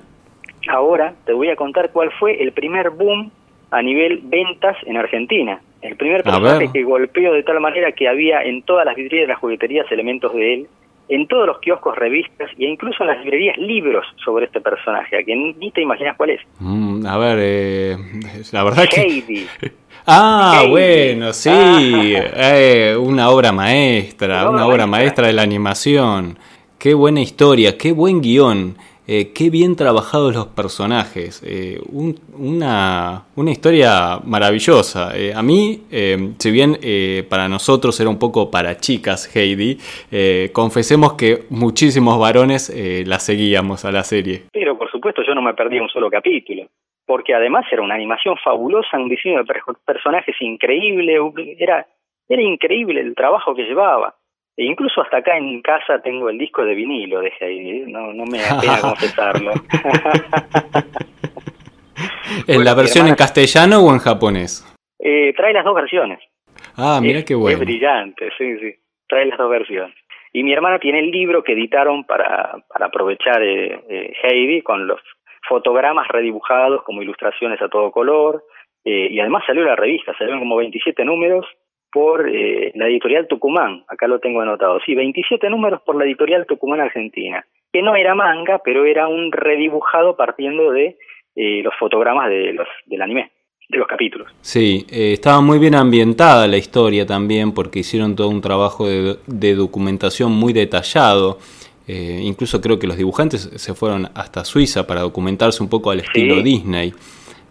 [0.68, 3.32] Ahora te voy a contar cuál fue el primer boom
[3.72, 5.60] a nivel ventas en Argentina.
[5.80, 9.32] El primer personaje que golpeó de tal manera que había en todas las vidrieras de
[9.32, 10.66] las jugueterías elementos de él
[11.08, 15.22] en todos los kioscos, revistas e incluso en las librerías libros sobre este personaje, a
[15.22, 16.40] quien ni te imaginas cuál es.
[16.60, 17.96] Mm, a ver, eh,
[18.52, 19.46] la verdad Heidi.
[19.60, 19.72] que...
[20.06, 26.38] ah, bueno, sí, eh, una obra maestra, una, obra maestra de la animación.
[26.78, 28.76] Qué buena historia, qué buen guion.
[29.14, 31.42] Eh, qué bien trabajados los personajes.
[31.46, 35.14] Eh, una, una, historia maravillosa.
[35.14, 35.82] Eh, a mí,
[36.38, 36.78] si bien
[37.28, 39.76] para nosotros era un poco para chicas Heidi,
[40.54, 42.72] confesemos que muchísimos varones
[43.06, 44.44] la seguíamos a la serie.
[44.50, 46.62] Pero por supuesto yo no me perdí un solo capítulo.
[47.04, 51.18] Porque además era una animación fabulosa, un diseño de personajes increíble,
[51.58, 51.86] era,
[52.30, 54.14] era increíble el trabajo que llevaba.
[54.56, 58.24] E incluso hasta acá en casa tengo el disco de vinilo de Heidi, no, no
[58.26, 59.52] me da pena confesarlo.
[62.46, 64.66] ¿En la versión en castellano o en japonés?
[64.98, 66.20] Eh, trae las dos versiones.
[66.76, 67.58] Ah, mira qué bueno.
[67.58, 68.74] Es brillante, sí, sí.
[69.08, 69.96] Trae las dos versiones.
[70.32, 74.86] Y mi hermana tiene el libro que editaron para, para aprovechar eh, eh, Heidi con
[74.86, 75.00] los
[75.48, 78.44] fotogramas redibujados como ilustraciones a todo color.
[78.84, 81.46] y además salió la revista, salieron como 27 números
[81.92, 86.46] por eh, la editorial Tucumán, acá lo tengo anotado, sí, 27 números por la editorial
[86.46, 90.96] Tucumán Argentina, que no era manga, pero era un redibujado partiendo de
[91.36, 93.30] eh, los fotogramas de los, del anime,
[93.68, 94.28] de los capítulos.
[94.40, 99.54] Sí, eh, estaba muy bien ambientada la historia también, porque hicieron todo un trabajo de,
[99.54, 101.38] documentación muy detallado.
[101.86, 106.40] incluso creo que los dibujantes se fueron hasta Suiza para documentarse un poco al estilo
[106.40, 106.94] Disney.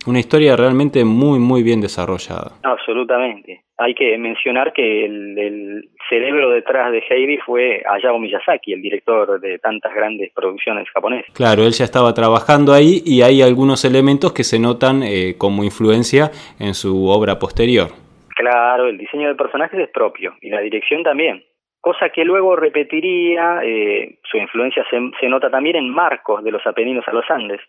[0.08, 2.52] Una historia realmente muy, muy bien desarrollada.
[2.64, 3.62] Absolutamente.
[3.78, 9.60] Hay que mencionar que el, cerebro detrás de Heidi fue Hayao Miyazaki, el director de
[9.60, 11.34] tantas grandes producciones japonesas.
[11.34, 15.64] Claro, él ya estaba trabajando ahí y hay algunos elementos que se notan eh, como
[15.64, 17.90] influencia en su obra posterior.
[18.36, 21.44] Claro, el diseño de personajes es propio y la dirección también.
[21.80, 26.66] Cosa que luego repetiría, eh, su influencia se, se, nota también en Marcos de los
[26.68, 27.60] Apeninos a los Andes.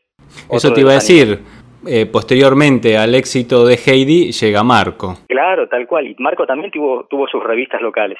[0.50, 1.38] Eso te iba a decir,
[1.86, 5.18] eh, posteriormente al éxito de Heidi llega Marco.
[5.28, 6.06] Claro, tal cual.
[6.06, 8.18] Y Marco también tuvo, tuvo sus revistas locales.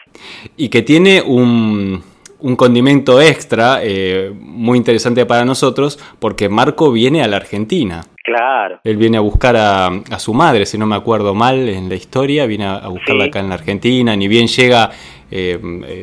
[0.57, 2.03] Y que tiene un,
[2.41, 8.03] un condimento extra eh, muy interesante para nosotros porque Marco viene a la Argentina.
[8.25, 8.81] Claro.
[8.85, 11.95] Él viene a buscar a, a su madre, si no me acuerdo mal en la
[11.95, 14.91] historia, viene a, buscarla acá en la Argentina, ni bien llega,
[15.31, 15.59] eh,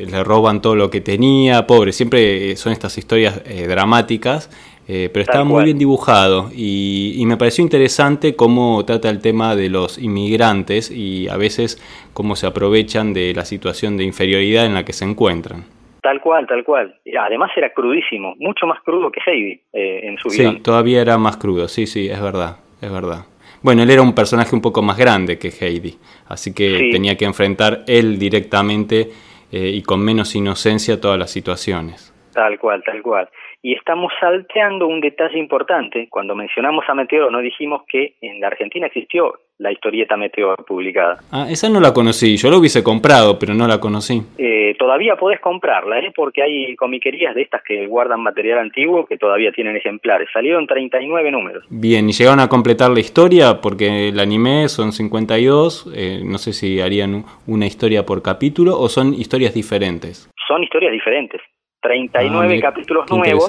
[0.10, 4.50] le roban todo lo que tenía, pobre, siempre son estas historias dramáticas
[4.92, 9.70] eh, pero está muy bien dibujado y, me pareció interesante cómo trata el tema de
[9.70, 11.78] los inmigrantes y a veces
[12.12, 15.66] cómo se aprovechan de la situación de inferioridad en la que se encuentran.
[16.02, 16.96] Tal cual, tal cual.
[17.22, 20.54] Además era crudísimo, mucho más crudo que Heidi eh, en su vida.
[20.54, 23.26] Sí, todavía era más crudo, sí, sí, es verdad, es verdad.
[23.62, 26.00] Bueno, él era un personaje un poco más grande que Heidi,
[26.30, 29.12] así que tenía que enfrentar él directamente
[29.52, 32.12] eh, y con menos inocencia todas las situaciones.
[32.34, 33.30] Tal cual, tal cual
[33.62, 36.08] y estamos salteando un detalle importante.
[36.10, 41.18] Cuando mencionamos a Meteor, no dijimos que en la Argentina existió la historieta Meteor publicada.
[41.32, 42.38] Ah, esa no la conocí.
[42.38, 44.22] Yo lo hubiese comprado, pero no la conocí.
[44.38, 46.14] Eh, todavía podés comprarla, ¿eh?
[46.16, 50.30] porque hay comiquerías de estas que guardan material antiguo que todavía tienen ejemplares.
[50.32, 51.66] Salieron 39 números.
[51.70, 53.60] Bien, ¿y llegaron a completar la historia?
[53.62, 55.92] Porque el anime son 52.
[55.94, 60.32] Eh, no sé si harían una historia por capítulo o son historias diferentes.
[60.48, 61.42] Son historias diferentes.
[61.82, 63.48] 39 ah, capítulos nuevos,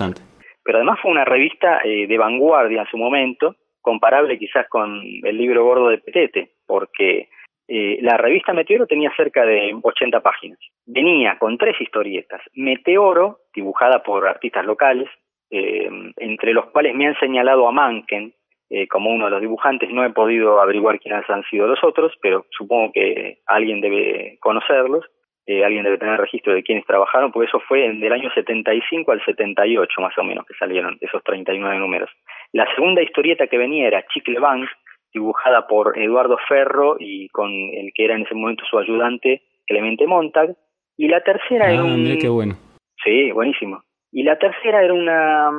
[0.65, 5.37] pero además fue una revista eh, de vanguardia en su momento, comparable quizás con el
[5.37, 7.29] libro gordo de Petete, porque
[7.73, 10.59] eh, la revista Meteoro tenía cerca de 80 páginas.
[10.87, 12.41] Venía con tres historietas.
[12.55, 15.09] Meteoro, dibujada por artistas locales,
[15.51, 18.35] eh, entre los cuales me han señalado a Manken
[18.71, 19.89] eh, como uno de los dibujantes.
[19.91, 25.05] No he podido averiguar quiénes han sido los otros, pero supongo que alguien debe conocerlos.
[25.65, 30.01] Alguien debe tener registro de quiénes trabajaron, porque eso fue del año 75 al 78
[30.01, 32.11] más o menos que salieron esos 39 números.
[32.53, 34.69] La segunda historieta que venía era Chicle Bank,
[35.13, 40.07] dibujada por Eduardo Ferro y con el que era en ese momento su ayudante, Clemente
[40.07, 40.57] Montag.
[40.97, 42.19] Y la tercera ah, era un...
[42.21, 42.55] qué bueno.
[43.03, 43.83] Sí, buenísimo.
[44.13, 45.51] Y la tercera era una,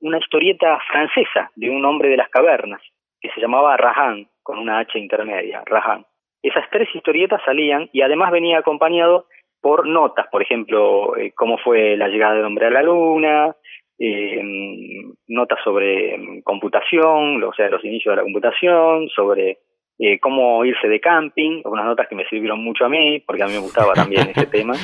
[0.00, 2.80] una historieta francesa de un hombre de las cavernas,
[3.20, 6.04] que se llamaba Rahan, con una H intermedia, Rahan.
[6.42, 9.26] Esas tres historietas salían y además venía acompañado
[9.66, 13.56] por notas, por ejemplo, eh, cómo fue la llegada del hombre a la luna,
[13.98, 14.40] eh,
[15.26, 19.58] notas sobre mm, computación, o sea, los inicios de la computación, sobre
[19.98, 23.46] eh, cómo irse de camping, unas notas que me sirvieron mucho a mí, porque a
[23.48, 24.74] mí me gustaba también ese tema,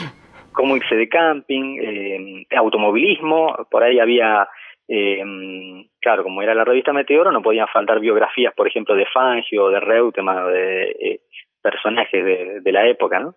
[0.50, 4.48] cómo irse de camping, eh, automovilismo, por ahí había,
[4.88, 5.22] eh,
[6.00, 9.78] claro, como era la revista Meteoro, no podían faltar biografías, por ejemplo, de Fangio, de
[9.78, 11.20] Reutemann, de eh,
[11.62, 13.36] personajes de, de la época, ¿no?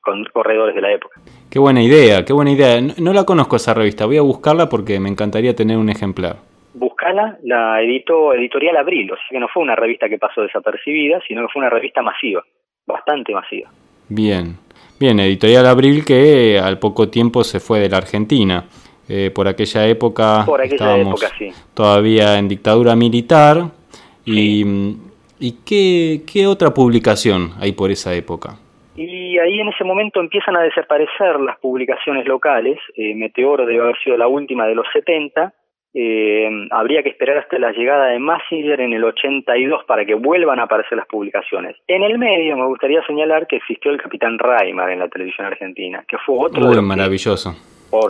[0.00, 1.20] Con corredores de la época.
[1.50, 2.80] Qué buena idea, qué buena idea.
[2.98, 6.36] No, la conozco esa revista, voy a buscarla porque me encantaría tener un ejemplar.
[6.74, 11.20] Buscala, la editó Editorial Abril, o sea que no fue una revista que pasó desapercibida,
[11.26, 12.44] sino que fue una revista masiva,
[12.86, 13.70] bastante masiva.
[14.08, 14.56] Bien,
[15.00, 18.64] bien, Editorial Abril que al poco tiempo se fue de la Argentina.
[19.08, 21.50] Eh, por aquella época por aquella época, sí.
[21.74, 23.70] todavía en dictadura militar.
[24.24, 24.64] Y,
[25.38, 28.58] ¿y qué, qué otra publicación hay por esa época?
[28.96, 32.78] Y ahí en ese momento empiezan a desaparecer las publicaciones locales.
[32.96, 35.52] Eh, Meteoro debe haber sido la última de los 70.
[35.98, 40.58] Eh, habría que esperar hasta la llegada de Massinger en el 82 para que vuelvan
[40.60, 41.76] a aparecer las publicaciones.
[41.86, 46.04] En el medio me gustaría señalar que existió el Capitán Raimar en la televisión argentina,
[46.06, 46.68] que fue otro...
[46.68, 47.54] Uy, maravilloso.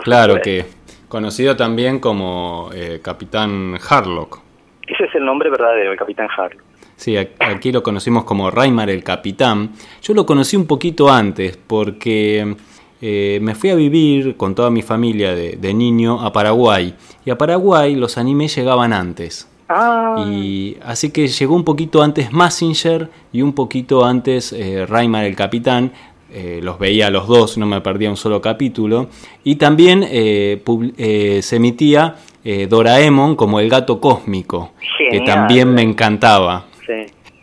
[0.03, 0.65] claro que
[1.07, 4.39] conocido también como eh, Capitán Harlock.
[4.85, 6.66] Ese es el nombre verdadero, el Capitán Harlock.
[6.97, 9.71] Sí, aquí lo conocimos como Raimar el Capitán.
[10.01, 12.55] Yo lo conocí un poquito antes porque
[12.99, 16.95] eh, me fui a vivir con toda mi familia de, niño a Paraguay.
[17.23, 19.47] Y a Paraguay los animes llegaban antes.
[19.69, 20.25] Ah.
[20.27, 25.93] Y así que llegó un poquito antes Massinger y un poquito antes eh, el Capitán.
[26.33, 29.07] Eh, los veía los dos, no me perdía un solo capítulo.
[29.43, 34.71] Y también se emitía Doraemon como el gato cósmico,
[35.11, 36.65] que también me encantaba.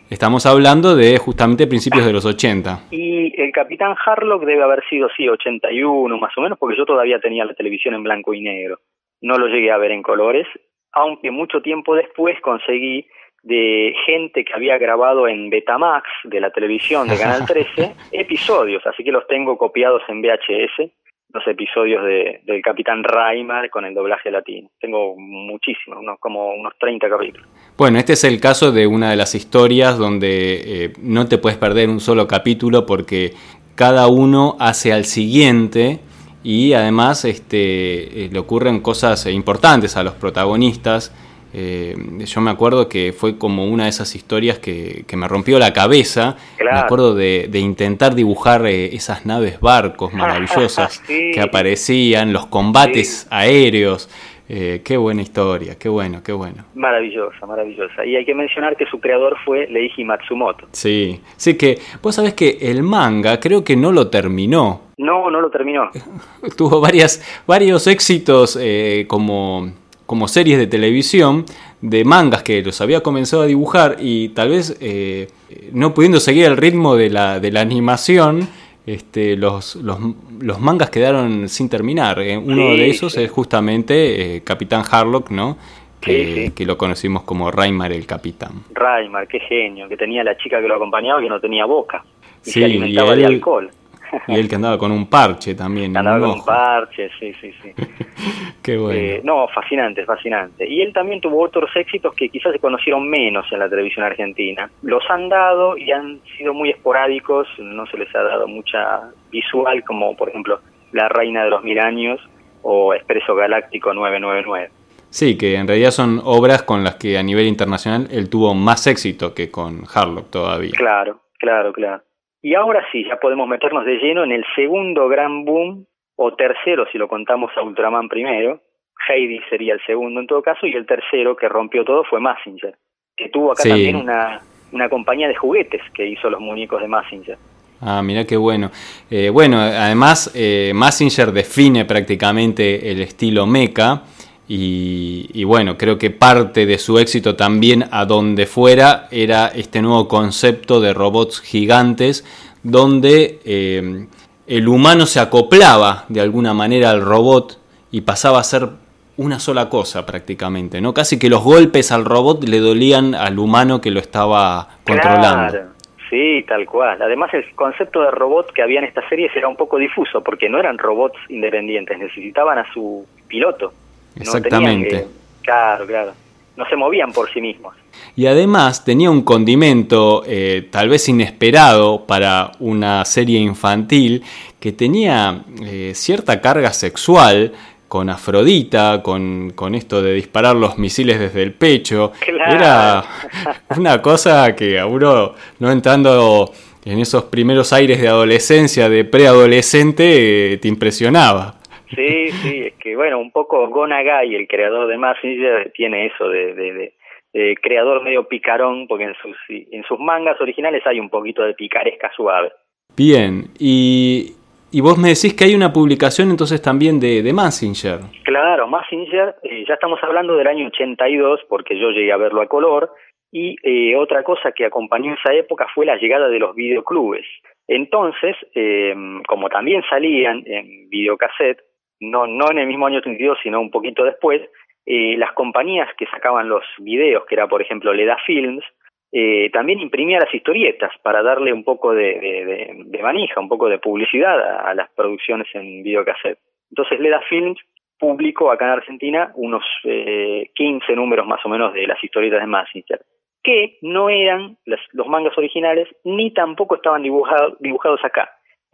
[0.09, 2.87] Estamos hablando de justamente principios de los 80.
[2.91, 7.19] Y el Capitán Harlock debe haber sido, sí, 81 más o menos, porque yo todavía
[7.19, 8.79] tenía la televisión en blanco y negro.
[9.21, 10.47] No lo llegué a ver en colores,
[10.91, 13.07] aunque mucho tiempo después conseguí
[13.41, 19.03] de gente que había grabado en Betamax de la televisión de Canal 13 episodios, así
[19.03, 20.91] que los tengo copiados en VHS
[21.35, 24.69] los episodios de, del Capitán Raimar con el doblaje latino.
[24.79, 27.47] Tengo muchísimos, unos, como unos 30 capítulos.
[27.77, 31.57] Bueno, este es el caso de una de las historias donde eh, no te puedes
[31.57, 33.33] perder un solo capítulo porque
[33.75, 35.99] cada uno hace al siguiente
[36.41, 41.11] y además este, eh, le ocurren cosas importantes a los protagonistas
[41.57, 45.71] eh, yo me acuerdo que fue como una de esas historias que, me rompió la
[45.71, 46.35] cabeza.
[46.59, 54.09] Me acuerdo de, intentar dibujar eh, esas naves barcos maravillosas que aparecían, los combates aéreos.
[54.47, 56.65] Eh, qué buena historia, qué bueno, qué bueno.
[56.75, 58.05] Maravillosa, maravillosa.
[58.05, 60.67] Y hay que mencionar que su creador fue Leiji Matsumoto.
[60.71, 64.81] Sí, sí que vos sabés que el manga creo que no lo terminó.
[64.97, 65.89] No, no lo terminó.
[66.57, 68.59] Tuvo varias, varios éxitos
[69.07, 69.71] como
[70.05, 71.45] como series de televisión
[71.81, 75.27] de mangas que los había comenzado a dibujar y tal vez eh,
[75.71, 78.47] no pudiendo seguir el ritmo de la, de la animación,
[78.85, 79.97] este, los, los,
[80.39, 82.19] los, mangas quedaron sin terminar.
[82.19, 85.57] Eh, uno de esos es justamente eh, Capitán Harlock, ¿no?
[85.99, 88.63] Que, que, lo conocimos como Raimar el Capitán.
[88.71, 92.03] Raimar, qué genio, que tenía la chica que lo acompañaba que no tenía boca
[92.45, 93.71] y se alimentaba de alcohol.
[94.27, 95.95] Y él que andaba con un parche también.
[95.95, 97.71] Andaba con un parche, sí, sí, sí.
[98.63, 98.99] Qué bueno.
[98.99, 100.67] Eh, no, fascinante, fascinante.
[100.67, 104.69] Y él también tuvo otros éxitos que quizás se conocieron menos en la televisión argentina.
[104.81, 109.01] Los han dado y han sido muy esporádicos, no se les ha dado mucha
[109.31, 110.59] visual, como por ejemplo
[110.91, 112.19] La Reina de los Mil Años
[112.63, 114.71] o Expreso Galáctico 999.
[115.09, 118.85] Sí, que en realidad son obras con las que a nivel internacional él tuvo más
[118.87, 120.71] éxito que con Harlock todavía.
[120.75, 122.03] Claro, claro, claro.
[122.45, 126.85] Y ahora sí, ya podemos meternos de lleno en el segundo gran boom, o tercero
[126.91, 128.61] si lo contamos a Ultraman primero.
[129.09, 132.75] Heidi sería el segundo en todo caso, y el tercero que rompió todo fue Massinger,
[133.17, 134.41] que tuvo acá también una,
[134.71, 137.37] una compañía de juguetes que hizo los muñecos de Massinger.
[137.81, 138.69] Ah, mira qué bueno.
[139.09, 144.03] Eh, bueno, además, eh, Massinger define prácticamente el estilo mecha.
[144.47, 150.07] Y, bueno, creo que parte de su éxito también a donde fuera era este nuevo
[150.07, 152.23] concepto de robots gigantes
[152.61, 154.05] donde eh,
[154.47, 157.59] el humano se acoplaba de alguna manera al robot
[157.91, 158.69] y pasaba a ser
[159.17, 160.93] una sola cosa prácticamente, ¿no?
[160.93, 165.75] Casi que los golpes al robot le dolían al humano que lo estaba controlando.
[166.09, 167.01] Sí, tal cual.
[167.01, 170.49] Además, el concepto de robot que había en esta serie era un poco difuso, porque
[170.49, 173.73] no eran robots independientes, necesitaban a su piloto.
[174.15, 175.07] Exactamente.
[175.41, 176.13] claro, claro.
[176.55, 177.75] No se movían por sí mismos.
[178.15, 184.23] Y además tenía un condimento eh, tal vez inesperado para una serie infantil
[184.59, 187.51] que tenía eh, cierta carga sexual
[187.87, 192.13] con Afrodita, con, con, esto de disparar los misiles desde el pecho.
[192.25, 193.03] Era
[193.77, 196.51] una cosa que a uno, no entrando
[196.83, 201.55] en esos primeros aires de adolescencia, de preadolescente, eh, te impresionaba.
[201.93, 206.53] Sí, sí, es que bueno, un poco Gonagai, el creador de Massinger, tiene eso de,
[206.53, 206.93] de,
[207.33, 211.53] de, creador medio picarón, porque en sus, en sus mangas originales hay un poquito de
[211.53, 212.51] picaresca suave.
[212.95, 214.35] Bien, y,
[214.71, 217.99] y vos me decís que hay una publicación entonces también de, de Massinger.
[218.23, 222.47] Claro, Massinger, eh, ya estamos hablando del año 82, porque yo llegué a verlo a
[222.47, 222.91] color,
[223.31, 227.25] y eh, otra cosa que acompañó esa época fue la llegada de los videoclubes.
[227.67, 228.95] Entonces, eh,
[229.27, 231.59] como también salían en videocassette,
[231.99, 234.41] no, no en el mismo año 32, sino un poquito después,
[234.85, 238.63] eh, las compañías que sacaban los videos, que era por ejemplo Leda Films,
[239.11, 243.79] eh, también imprimía las historietas para darle un poco de, de, manija, un poco de
[243.79, 246.39] publicidad a, las producciones en videocassette.
[246.69, 247.59] Entonces Leda Films
[247.97, 252.47] publicó acá en Argentina unos eh, 15 números más o menos de las historietas de
[252.47, 252.99] Massinger,
[253.41, 258.29] que no eran los mangas originales ni tampoco estaban dibujados acá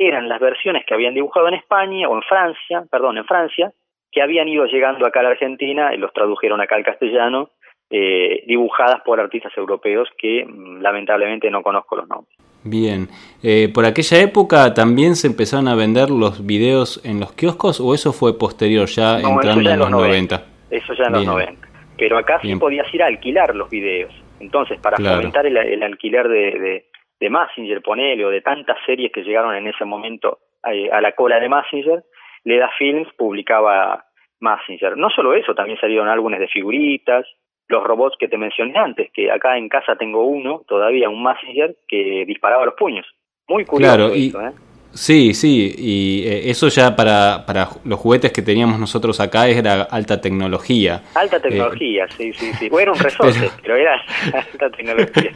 [0.07, 3.71] eran las versiones que habían dibujado en España o en Francia, perdón, en Francia,
[4.11, 7.49] que habían ido llegando acá a la Argentina y los tradujeron acá al castellano,
[7.89, 12.37] eh, dibujadas por artistas europeos que mm, lamentablemente no conozco los nombres.
[12.63, 13.07] Bien,
[13.43, 17.93] eh, ¿por aquella época también se empezaron a vender los videos en los kioscos o
[17.93, 20.43] eso fue posterior, ya entrando en los 90.
[20.69, 21.67] Eso ya en los 90.
[21.97, 24.13] Pero acá sí podías ir a alquilar los videos.
[24.39, 26.85] Entonces, para fomentar el, alquiler de, de
[27.29, 30.39] Massinger, ponele, o de tantas series que llegaron en ese momento
[30.71, 32.03] eh, a, la cola de Massinger,
[32.43, 34.05] Leda Films publicaba
[34.39, 34.97] Massinger.
[34.97, 37.25] No solo eso, también salieron álbumes de figuritas,
[37.67, 41.75] los robots que te mencioné antes, que acá en casa tengo uno, todavía un Massinger,
[41.87, 43.05] que disparaba los puños.
[43.47, 44.70] Muy curioso claro, y, ¿eh?
[44.93, 49.83] Sí, sí, y eh, eso ya para, para los juguetes que teníamos nosotros acá era
[49.83, 51.03] alta tecnología.
[51.13, 52.69] Alta eh, tecnología, sí, sí, sí.
[52.77, 54.01] era un resorte, pero, era
[54.33, 55.31] alta tecnología.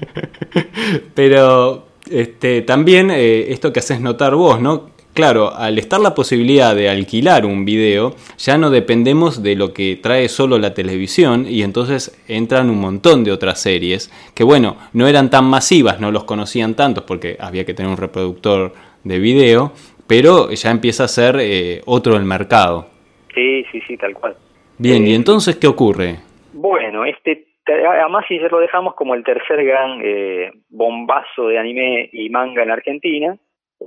[1.15, 4.95] pero este, también eh, esto que haces notar vos, ¿no?
[5.15, 9.95] Claro, al estar la posibilidad de alquilar un video, ya no dependemos de lo que
[9.95, 15.07] trae solo la televisión y entonces entran un montón de otras series que bueno, no
[15.07, 18.73] eran tan masivas, no los conocían tantos porque había que tener un reproductor
[19.05, 19.71] de video,
[20.07, 22.87] pero ya empieza a ser eh, otro el mercado.
[23.33, 24.35] Sí, sí, sí, tal cual.
[24.77, 26.17] Bien, ¿y eh, entonces qué ocurre?
[26.53, 32.29] Bueno, este además si lo dejamos como el tercer gran eh, bombazo de anime y
[32.29, 33.37] manga en Argentina,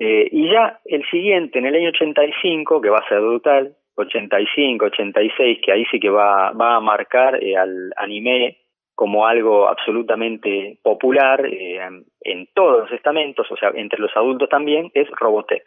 [0.01, 5.59] y ya el siguiente, en el año 85, que va a ser brutal, 85, 86,
[5.65, 8.59] que ahí sí que va, va a marcar al anime
[8.99, 11.79] como algo absolutamente popular eh,
[12.23, 15.63] en todos los estamentos, o sea, entre los adultos también, es Robotech.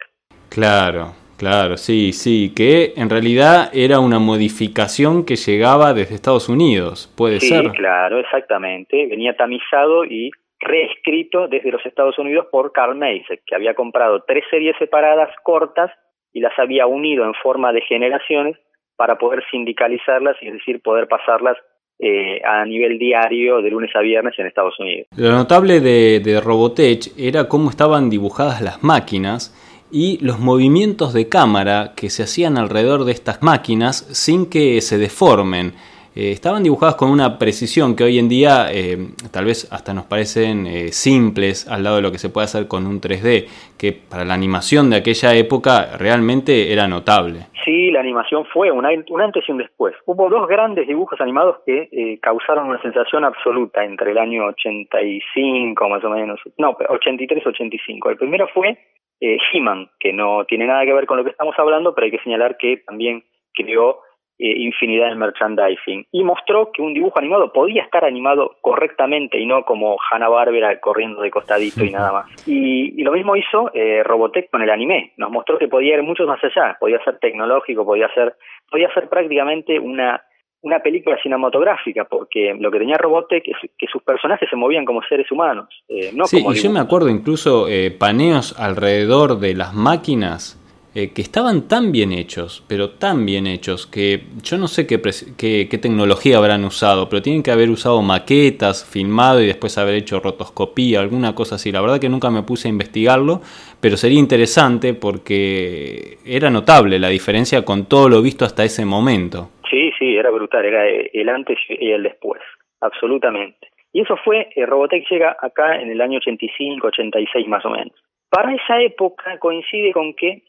[0.50, 7.10] Claro, claro, sí, sí, que en realidad era una modificación que llegaba desde Estados Unidos,
[7.16, 7.70] puede ser.
[7.70, 10.30] Sí, claro, exactamente, venía tamizado y
[10.60, 15.90] reescrito desde los Estados Unidos por Carl Mace, que había comprado tres series separadas cortas
[16.34, 18.58] y las había unido en forma de generaciones
[18.94, 21.56] para poder sindicalizarlas, y es decir, poder pasarlas
[22.04, 25.06] eh, a nivel diario de lunes a viernes en Estados Unidos.
[25.16, 29.56] Lo notable de, de Robotech era cómo estaban dibujadas las máquinas
[29.92, 34.98] y los movimientos de cámara que se hacían alrededor de estas máquinas sin que se
[34.98, 35.74] deformen.
[36.14, 38.98] Eh, estaban dibujadas con una precisión que hoy en día eh,
[39.32, 42.68] tal vez hasta nos parecen eh, simples al lado de lo que se puede hacer
[42.68, 43.48] con un 3D,
[43.78, 47.46] que para la animación de aquella época realmente era notable.
[47.64, 49.94] Sí, la animación fue un antes y un después.
[50.04, 56.04] Hubo dos grandes dibujos animados que causaron una sensación absoluta entre el año 85 más
[56.04, 58.10] o menos, no, 83-85.
[58.10, 58.76] El primero fue
[59.20, 62.22] He-Man, que no tiene nada que ver con lo que estamos hablando, pero hay que
[62.24, 63.22] señalar que también
[63.54, 64.00] creó
[64.42, 66.06] infinidad de merchandising.
[66.10, 70.80] Y mostró que un dibujo animado podía estar animado correctamente y no como Hanna Barbera
[70.80, 72.48] corriendo de costadito y nada más.
[72.48, 76.24] Y, lo mismo hizo eh, Robotech con el anime, nos mostró que podía ir mucho
[76.24, 78.34] más allá, podía ser tecnológico, podía ser,
[78.70, 80.22] podía ser prácticamente una
[80.64, 85.02] una película cinematográfica, porque lo que tenía Robotech es que sus personajes se movían como
[85.02, 87.66] seres humanos, eh, no sí, y yo me acuerdo incluso
[87.98, 90.61] paneos alrededor de las máquinas
[90.94, 95.00] eh, que estaban tan bien hechos, pero tan bien hechos, que yo no sé qué,
[95.00, 100.20] qué, tecnología habrán usado, pero tienen que haber usado maquetas, filmado y después haber hecho
[100.20, 101.72] rotoscopía, alguna cosa así.
[101.72, 103.40] La verdad que nunca me puse a investigarlo,
[103.80, 109.48] pero sería interesante porque era notable la diferencia con todo lo visto hasta ese momento.
[109.70, 112.42] Sí, sí, era brutal, era el antes y el después,
[112.82, 113.68] absolutamente.
[113.94, 117.92] Y eso fue, eh, Robotech llega acá en el año 85, 86 más o menos.
[118.28, 120.42] Para esa época coincide con que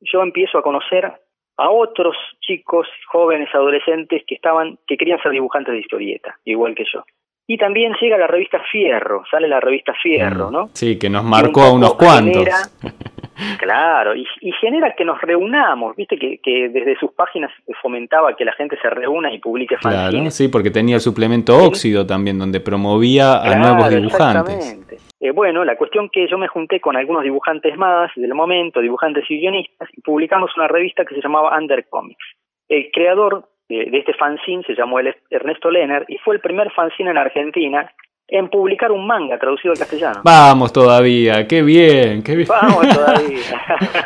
[0.00, 1.12] yo empiezo a conocer
[1.58, 6.84] a otros chicos, jóvenes, adolescentes que estaban, que querían ser dibujantes de historieta, igual que
[6.92, 7.02] yo.
[7.48, 10.70] Y también llega la revista Fierro, sale la revista Fierro, mm, ¿no?
[10.72, 12.44] Sí, que nos marcó a unos cuantos.
[13.58, 14.26] claro, y,
[14.60, 18.90] genera que nos reunamos, viste que, que, desde sus páginas fomentaba que la gente se
[18.90, 20.10] reúna y publique fanzines.
[20.10, 25.00] Claro, sí, porque tenía el suplemento Óxido también, donde promovía a nuevos dibujantes.
[25.26, 29.24] Eh, bueno, la cuestión que yo me junté con algunos dibujantes más del momento, dibujantes
[29.28, 32.24] y guionistas, y publicamos una revista que se llamaba Under Comics.
[32.68, 37.18] El creador de, este fanzine se llamó Ernesto Lenner y fue el primer fanzine en
[37.18, 37.90] Argentina
[38.28, 40.20] en publicar un manga traducido al castellano.
[40.22, 42.48] Vamos todavía, qué bien, qué bien.
[42.48, 43.38] Vamos todavía.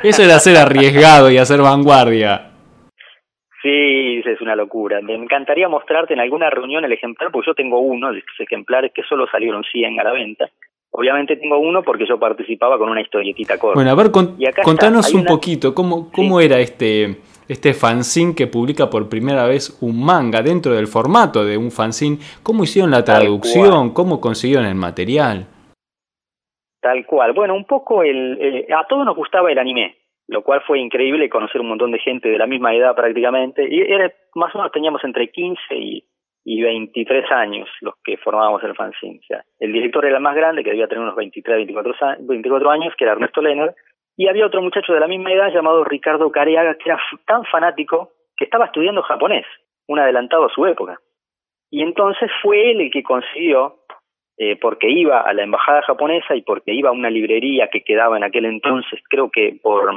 [0.02, 2.50] Eso era ser arriesgado y hacer vanguardia.
[3.60, 5.02] Sí, es una locura.
[5.02, 8.90] Me encantaría mostrarte en alguna reunión el ejemplar, porque yo tengo uno de estos ejemplares
[8.94, 10.48] que solo salieron 100 a la venta.
[10.92, 13.74] Obviamente tengo uno porque yo participaba con una historietita corta.
[13.74, 14.10] Bueno, a ver,
[14.64, 20.04] contanos un poquito, ¿cómo, cómo era este, este fanzine que publica por primera vez un
[20.04, 22.18] manga dentro del formato de un fanzine?
[22.42, 23.94] ¿Cómo hicieron la traducción?
[23.94, 25.46] ¿Cómo consiguieron el material?
[26.80, 27.34] Tal cual.
[27.34, 31.60] Bueno, un poco el, a todos nos gustaba el anime, lo cual fue increíble conocer
[31.60, 33.64] un montón de gente de la misma edad prácticamente.
[33.70, 36.04] Y era, más o menos teníamos entre 15 y
[36.44, 39.20] y 23 años los que formábamos el fanzine.
[39.58, 43.04] El director era el más grande, que debía tener unos 23, 24, 24 años, que
[43.04, 43.74] era Ernesto Lenner,
[44.16, 48.10] y había otro muchacho de la misma edad llamado Ricardo Careaga, que era tan fanático
[48.36, 49.46] que estaba estudiando japonés,
[49.86, 50.98] un adelantado a su época.
[51.70, 53.76] Y entonces fue él el que consiguió,
[54.36, 58.16] eh, porque iba a la embajada japonesa y porque iba a una librería que quedaba
[58.16, 59.92] en aquel entonces, creo que por,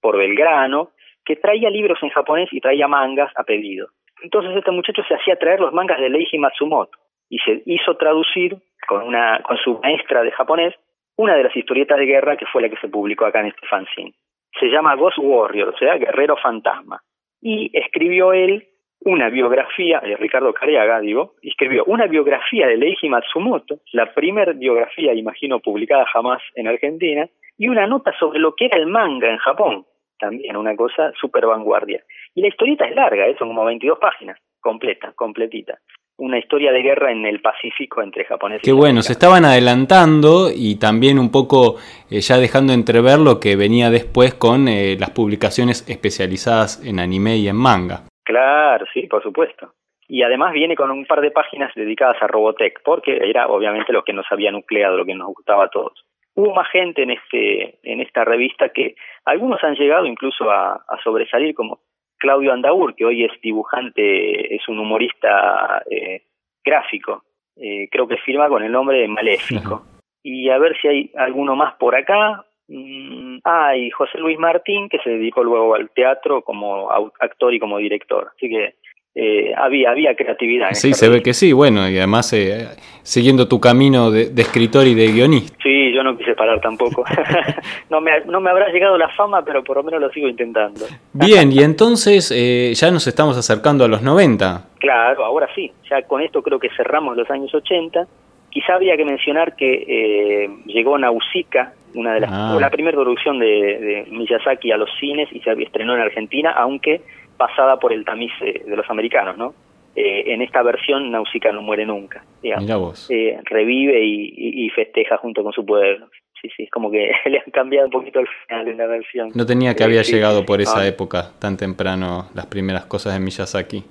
[0.00, 0.90] por Belgrano,
[1.24, 3.88] que traía libros en japonés y traía mangas a pedido.
[4.22, 6.98] Entonces este muchacho se hacía traer los mangas de Leiji Matsumoto
[7.28, 8.56] y se hizo traducir
[8.86, 10.74] con, una, con su maestra de japonés
[11.16, 13.66] una de las historietas de guerra que fue la que se publicó acá en este
[13.66, 14.12] fanzine.
[14.60, 17.00] Se llama Ghost Warrior, o sea, Guerrero Fantasma.
[17.40, 18.66] Y escribió él
[19.00, 25.14] una biografía, de Ricardo Cariaga, digo, escribió una biografía de Leiji Matsumoto, la primera biografía,
[25.14, 29.38] imagino, publicada jamás en Argentina, y una nota sobre lo que era el manga en
[29.38, 29.86] Japón,
[30.18, 32.02] también una cosa súper vanguardia.
[32.36, 33.34] Y la historieta es larga, ¿eh?
[33.38, 35.78] son como 22 páginas, completa, completita.
[36.18, 40.78] Una historia de guerra en el Pacífico entre japoneses Qué bueno, se estaban adelantando y
[40.78, 41.76] también un poco
[42.10, 47.38] eh, ya dejando entrever lo que venía después con eh, las publicaciones especializadas en anime
[47.38, 48.02] y en manga.
[48.22, 49.72] Claro, sí, por supuesto.
[50.06, 54.04] Y además viene con un par de páginas dedicadas a Robotech, porque era obviamente lo
[54.04, 56.04] que nos había nucleado, lo que nos gustaba a todos.
[56.34, 61.54] Hubo más gente en este en esta revista que algunos han llegado incluso a sobresalir
[61.54, 61.80] como
[62.26, 66.22] Claudio Andaur, que hoy es dibujante, es un humorista eh,
[66.64, 67.22] gráfico,
[67.54, 69.84] eh, creo que firma con el nombre de Maléfico.
[70.24, 72.44] Y a ver si hay alguno más por acá.
[72.66, 77.60] Mm, ah, y José Luis Martín, que se dedicó luego al teatro como actor y
[77.60, 78.32] como director.
[78.34, 78.74] Así que
[79.18, 80.72] eh, había, había creatividad.
[80.72, 82.68] sí, se ve que sí, bueno, y además eh,
[83.02, 85.56] siguiendo tu camino de, escritor y de guionista.
[85.62, 87.02] Sí, yo no quise parar tampoco.
[87.90, 90.84] no, me, no me habrá llegado la fama, pero por lo menos lo sigo intentando.
[91.14, 94.68] Bien, y entonces eh, ya nos estamos acercando a los 90.
[94.80, 98.06] Claro, ahora sí, ya con esto creo que cerramos los años 80.
[98.50, 102.58] Quizá habría que mencionar que llegó Nausicaa, una de las, ah.
[102.60, 107.00] la primera producción de, de Miyazaki a los cines y se estrenó en Argentina, aunque
[107.36, 109.54] pasada por el tamiz de los americanos, ¿no?
[109.96, 113.10] Eh, en esta versión Nausicaa no muere nunca, digamos.
[113.10, 116.08] Eh, revive y, festeja junto con su pueblo.
[116.42, 119.30] Sí, sí, es como que le han cambiado un poquito el final en la versión.
[119.34, 120.86] No tenía que había llegado por esa ah.
[120.86, 123.84] época, tan temprano, las primeras cosas de Miyazaki.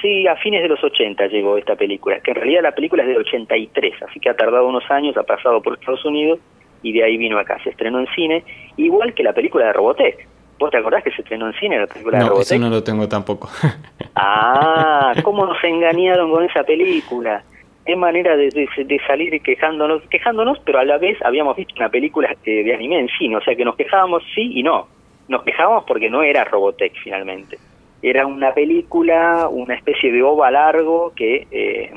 [0.00, 3.08] Sí, a fines de los 80 llegó esta película, que en realidad la película es
[3.08, 6.40] de 83, así que ha tardado unos años, ha pasado por Estados Unidos
[6.82, 7.62] y de ahí vino acá.
[7.62, 8.42] Se estrenó en cine,
[8.76, 10.26] igual que la película de Robotech
[10.62, 12.46] ¿Vos te acordás que se estrenó en cine la película de No, Robotech?
[12.52, 13.48] eso no lo tengo tampoco.
[14.14, 17.42] Ah, cómo nos engañaron con esa película.
[17.84, 21.88] Qué manera de, de- de salir quejándonos, quejándonos, pero a la vez habíamos visto una
[21.88, 24.86] película eh, de anime en cine, o sea que nos quejábamos sí y no.
[25.28, 27.58] Nos quejábamos porque no era Robotech finalmente.
[28.02, 31.92] Era una película, una especie de ova largo que eh,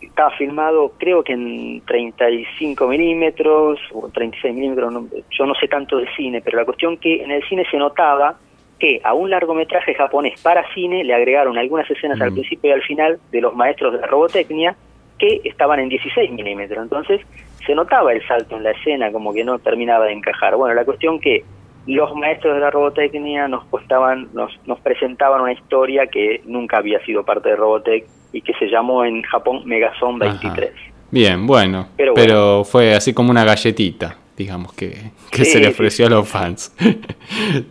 [0.00, 5.96] estaba filmado creo que en 35 milímetros o 36 milímetros, no- yo no sé tanto
[5.98, 8.36] de cine, pero la cuestión que en el cine se notaba
[8.78, 12.34] que a un largometraje japonés para cine le agregaron algunas escenas al Mm.
[12.34, 14.76] principio y al final de los maestros de la robotecnia
[15.18, 16.80] que estaban en 16 milímetros.
[16.84, 17.20] Entonces
[17.66, 20.54] se notaba el salto en la escena, como que no terminaba de encajar.
[20.54, 21.42] Bueno, la cuestión que
[21.88, 27.00] los maestros de la robotecnia nos, costaban, nos, nos presentaban una historia que nunca había
[27.04, 30.70] sido parte de Robotech y que se llamó en Japón Megazone 23.
[31.10, 34.94] Bien, bueno, Pero fue así como una galletita, digamos, que,
[35.30, 35.70] que Sí, se le sí.
[35.72, 36.74] ofreció a los fans.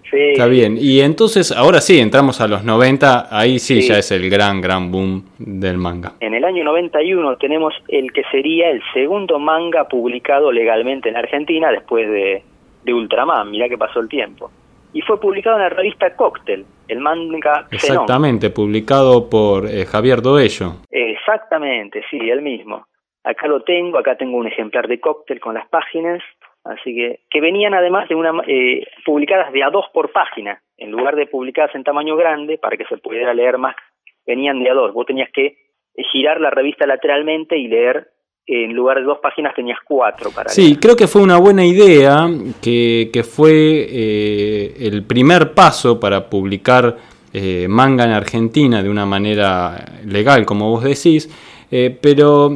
[0.09, 3.89] Sí, Está bien, y entonces ahora sí, entramos a los 90, ahí sí, Sí.
[3.89, 6.13] ya es el gran, gran boom del manga.
[6.19, 11.71] En el año 91 tenemos el que sería el segundo manga publicado legalmente en Argentina
[11.71, 12.43] después de,
[12.83, 14.49] de Ultraman, mirá que pasó el tiempo.
[14.93, 17.67] Y fue publicado en la revista Cocktail, el manga.
[17.71, 20.73] Exactamente, publicado por eh, Javier Doello.
[20.89, 22.87] Exactamente, sí, el mismo.
[23.23, 26.23] Acá lo tengo, acá tengo un ejemplar de Cocktail con las páginas,
[26.63, 30.91] así que que venían además de una eh, publicadas de a dos por página, en
[30.91, 33.75] lugar de publicadas en tamaño grande para que se pudiera leer más,
[34.25, 34.93] venían de a dos.
[34.93, 35.57] Vos tenías que
[36.11, 38.07] girar la revista lateralmente y leer
[38.47, 40.79] en lugar de dos páginas tenías cuatro para Sí, leer.
[40.79, 42.29] creo que fue una buena idea,
[42.61, 43.51] que, que fue
[43.89, 46.97] eh, el primer paso para publicar
[47.33, 51.29] eh, manga en Argentina de una manera legal, como vos decís,
[51.69, 52.49] eh, pero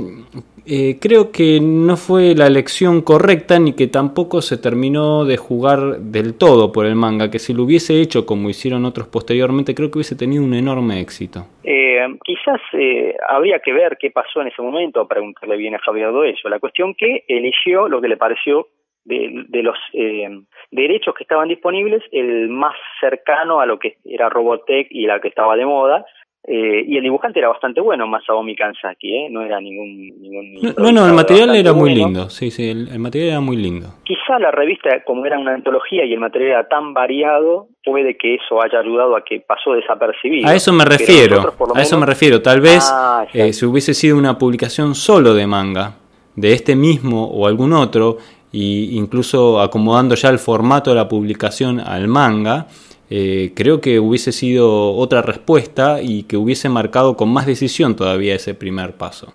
[0.66, 5.98] eh, creo que no fue la elección correcta ni que tampoco se terminó de jugar
[6.00, 9.90] del todo por el manga, que si lo hubiese hecho como hicieron otros posteriormente, creo
[9.90, 11.48] que hubiese tenido un enorme éxito.
[11.64, 16.12] Eh, quizás eh, habría que ver qué pasó en ese momento, preguntarle bien a Javier
[16.12, 16.50] Doello.
[16.50, 18.68] La cuestión que eligió lo que le pareció
[19.06, 20.30] de, de los eh,
[20.70, 25.30] derechos que estaban disponibles, el más cercano a lo que era Robotech y la que
[25.30, 26.06] estaba de moda.
[26.44, 29.28] Eh, y el dibujante era bastante bueno, Masaomi Kanzaki, ¿eh?
[29.30, 30.10] no era ningún...
[30.20, 32.06] ningún No, no, el material era muy bueno.
[32.08, 33.94] lindo, sí, sí, el, el material era muy lindo.
[34.04, 38.36] Quizá la revista, como era una antología y el material era tan variado, puede que
[38.36, 40.48] eso haya ayudado a que pasó desapercibido.
[40.50, 42.42] A eso me refiero, nosotros, a eso me refiero.
[42.42, 45.98] Tal vez Ah, eh, si hubiese sido una publicación solo de manga,
[46.36, 48.18] de este mismo o algún otro,
[48.52, 52.68] y incluso acomodando ya el formato de la publicación al manga,
[53.14, 58.36] eh, creo que hubiese sido otra respuesta y que hubiese marcado con más decisión todavía
[58.36, 59.34] ese primer paso.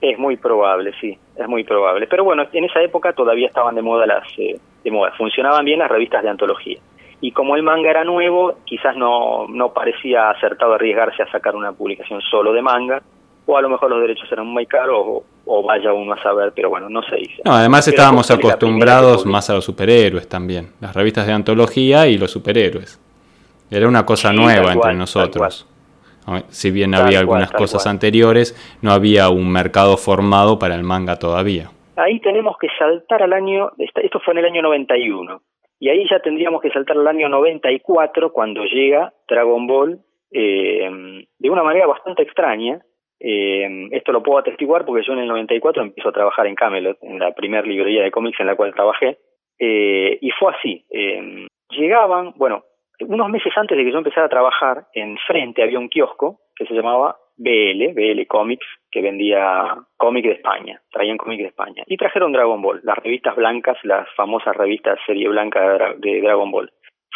[0.00, 2.06] Es muy probable, sí, es muy probable.
[2.06, 5.80] Pero bueno, en esa época todavía estaban de moda las, eh, de moda, funcionaban bien
[5.80, 6.78] las revistas de antología.
[7.20, 11.72] Y como el manga era nuevo, quizás no, no parecía acertado arriesgarse a sacar una
[11.72, 13.02] publicación solo de manga,
[13.52, 16.52] o a lo mejor los derechos eran muy caros, o, o vaya uno a saber,
[16.54, 17.42] pero bueno, no se hizo.
[17.44, 22.18] No, además Pero estábamos acostumbrados más a los superhéroes también, las revistas de antología y
[22.18, 23.00] los superhéroes.
[23.70, 25.66] Era una cosa Sí, nueva entre nosotros.
[26.48, 27.92] Si bien Tal había algunas cosas cual.
[27.94, 31.70] anteriores, no había un mercado formado para el manga todavía.
[31.96, 35.42] Ahí tenemos que saltar al año, esto fue en el año 91,
[35.80, 39.98] y ahí ya tendríamos que saltar al año 94 cuando llega Dragon Ball
[40.30, 40.88] eh,
[41.38, 42.80] de una manera bastante extraña.
[43.24, 46.98] Eh, esto lo puedo atestiguar porque yo en el 94 empiezo a trabajar en Camelot,
[47.02, 49.18] en la primera librería de cómics en la cual trabajé,
[49.58, 50.84] eh, y fue así.
[50.90, 52.64] eh, llegaban, bueno,
[53.00, 56.74] unos meses antes de que yo empezara a trabajar, enfrente había un kiosco que se
[56.74, 61.84] llamaba BL, BL Comics, que vendía cómic de España, traían cómic de España.
[61.86, 66.72] Y trajeron Dragon Ball, las revistas blancas, las famosas revistas serie blanca de Dragon Ball.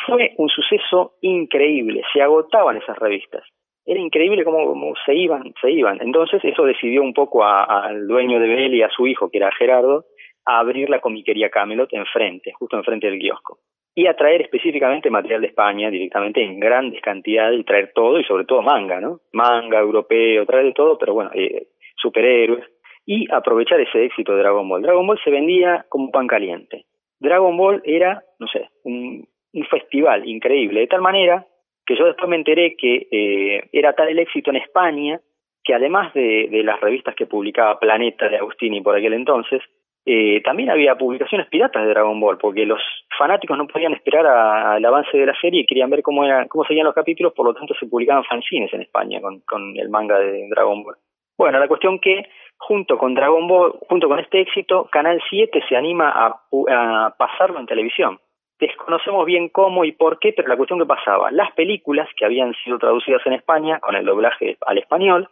[0.06, 3.42] Fue un suceso increíble, se agotaban esas revistas.
[3.86, 5.98] Era increíble cómo, cómo se iban, se iban.
[6.02, 9.52] Entonces eso decidió un poco al dueño de BL y a su hijo, que era
[9.52, 10.04] Gerardo,
[10.44, 13.58] a abrir la comiquería Camelot enfrente, justo enfrente del kiosco
[13.98, 18.24] y a traer específicamente material de España directamente en grandes cantidades y traer todo y
[18.24, 19.20] sobre todo manga, ¿no?
[19.32, 22.62] Manga europeo, traer de todo, pero bueno, eh, superhéroes
[23.06, 24.82] y aprovechar ese éxito de Dragon Ball.
[24.82, 26.84] Dragon Ball se vendía como pan caliente.
[27.18, 31.46] Dragon Ball era, no sé, un, un festival increíble, de tal manera
[31.86, 35.20] que yo después me enteré que eh, era tal el éxito en España
[35.66, 39.60] que además de, de las revistas que publicaba Planeta de Agustini por aquel entonces,
[40.08, 42.80] eh, también había publicaciones piratas de Dragon Ball, porque los
[43.18, 46.64] fanáticos no podían esperar al avance de la serie y querían ver cómo, era, cómo
[46.64, 50.20] seguían los capítulos, por lo tanto se publicaban fanzines en España con, con el manga
[50.20, 50.94] de Dragon Ball.
[51.36, 55.76] Bueno, la cuestión que junto con Dragon Ball, junto con este éxito, Canal 7 se
[55.76, 58.20] anima a, a pasarlo en televisión.
[58.58, 62.54] Desconocemos bien cómo y por qué, pero la cuestión que pasaba, las películas que habían
[62.64, 65.28] sido traducidas en España con el doblaje al español,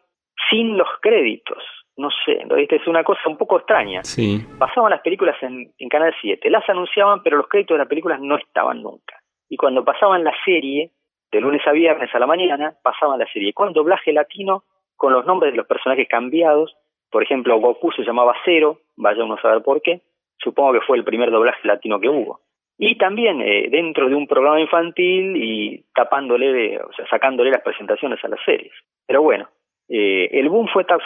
[0.51, 1.63] sin los créditos.
[1.97, 4.03] No sé, es una cosa un poco extraña.
[4.03, 4.45] Sí.
[4.59, 8.21] Pasaban las películas en, en Canal 7, las anunciaban, pero los créditos de las películas
[8.21, 9.21] no estaban nunca.
[9.49, 10.91] Y cuando pasaban la serie,
[11.35, 14.65] de lunes a viernes a la mañana, pasaban la serie con doblaje latino,
[14.97, 16.77] con los nombres de los personajes cambiados.
[17.11, 20.03] Por ejemplo, Goku se llamaba Cero, vaya uno a saber por qué.
[20.39, 22.41] Supongo que fue el primer doblaje latino que hubo
[22.79, 28.23] y también eh, dentro de un programa infantil y tapándole, o sea, sacándole las presentaciones
[28.25, 28.73] a las series.
[29.07, 29.49] Pero bueno,
[29.89, 30.99] eh, el boom fue tan,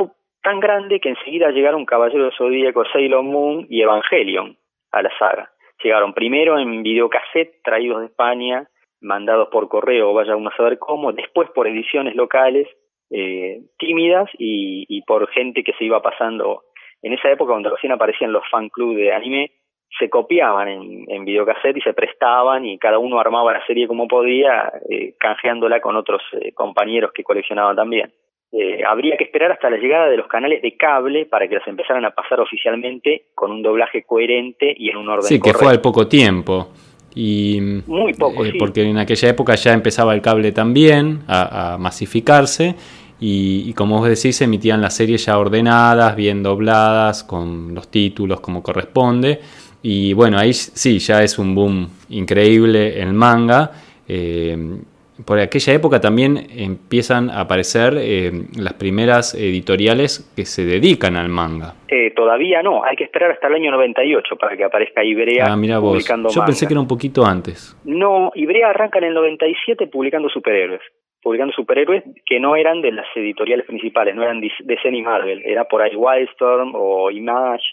[0.43, 4.57] tan grande que enseguida llegaron Caballero de Zodíaco, Sailor Moon y Evangelion
[4.93, 5.51] a la saga.
[5.83, 8.67] Llegaron primero en videocassette traídos de España,
[9.01, 12.67] mandados por correo, vaya uno a saber cómo, después por ediciones locales
[13.11, 16.63] eh, tímidas y, y por gente que se iba pasando.
[17.03, 19.53] En esa época, cuando recién aparecían los fan club de anime,
[19.99, 24.07] se copiaban en, en videocassette y se prestaban y cada uno armaba la serie como
[24.07, 28.13] podía, eh, canjeándola con otros eh, compañeros que coleccionaban también.
[28.51, 31.69] Eh, habría que esperar hasta la llegada de los canales de cable para que las
[31.69, 35.69] empezaran a pasar oficialmente con un doblaje coherente y en un orden Sí, que fue
[35.69, 36.69] al poco tiempo.
[37.15, 38.53] Y, Muy poco, sí.
[38.59, 42.77] Porque en aquella época ya empezaba el cable también a, a masificarse
[43.21, 47.91] y, y, como vos decís, se emitían las series ya ordenadas, bien dobladas, con los
[47.91, 49.41] títulos como corresponde.
[49.83, 53.71] Y bueno, ahí sí, ya es un boom increíble el manga.
[54.09, 54.57] Eh,
[55.27, 61.29] por aquella época también empiezan a aparecer eh, las primeras editoriales que se dedican al
[61.29, 61.75] manga.
[61.89, 65.57] Eh, todavía no, hay que esperar hasta el año 98 para que aparezca Ibrea ah,
[65.57, 66.35] mira publicando vos.
[66.35, 66.47] Yo manga.
[66.47, 67.77] pensé que era un poquito antes.
[67.85, 70.83] No, Ibrea arranca en el 97 publicando superhéroes.
[71.21, 75.65] Publicando superhéroes que no eran de las editoriales principales, no eran DC ni Marvel, era
[75.65, 77.65] por ahí Wildstorm o Image,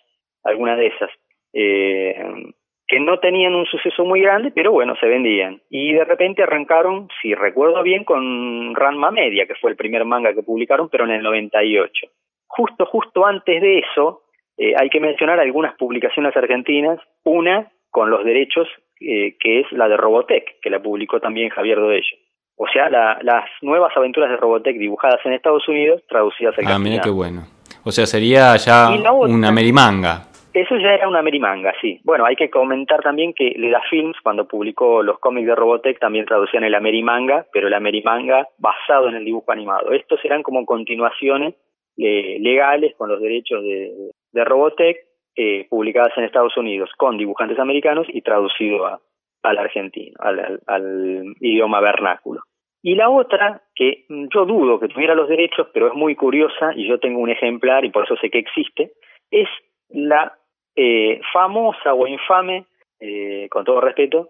[0.43, 1.11] alguna de esas
[1.57, 2.53] eh,
[2.87, 5.61] que no tenían un suceso muy grande, pero bueno, se vendían.
[5.69, 10.33] Y de repente arrancaron, si recuerdo bien, con Ranma Media, que fue el primer manga
[10.33, 12.07] que publicaron, pero en el 98.
[12.45, 14.23] Justo, justo antes de eso,
[14.57, 18.67] eh, hay que mencionar algunas publicaciones argentinas, una con los derechos,
[18.99, 22.17] eh, que es la de Robotech, que la publicó también Javier Dodello.
[22.57, 26.79] O sea, la, las nuevas aventuras de Robotech dibujadas en Estados Unidos, traducidas al Ah,
[26.79, 27.41] mira qué bueno.
[27.83, 30.34] O sea, sería ya una merimanga.
[30.55, 31.99] Eso ya era una merimanga, sí.
[32.05, 36.25] Bueno, hay que comentar también que Leda Films, cuando publicó los cómics de Robotech, también
[36.25, 39.91] traducían el Amerimanga, pero el Amerimanga basado en el dibujo animado.
[39.91, 41.55] Estos eran como continuaciones
[41.97, 44.95] eh, legales con los derechos de, Robotech,
[45.35, 49.01] eh, publicadas en Estados Unidos con dibujantes americanos y traducido a,
[49.43, 52.39] al argentino, al idioma vernáculo.
[52.81, 56.87] Y la otra, que yo dudo que tuviera los derechos, pero es muy curiosa, y
[56.87, 58.93] yo tengo un ejemplar y por eso sé que existe,
[59.31, 59.49] es
[59.89, 60.31] la
[60.75, 62.65] eh, famosa o infame,
[62.99, 64.29] eh, con todo respeto,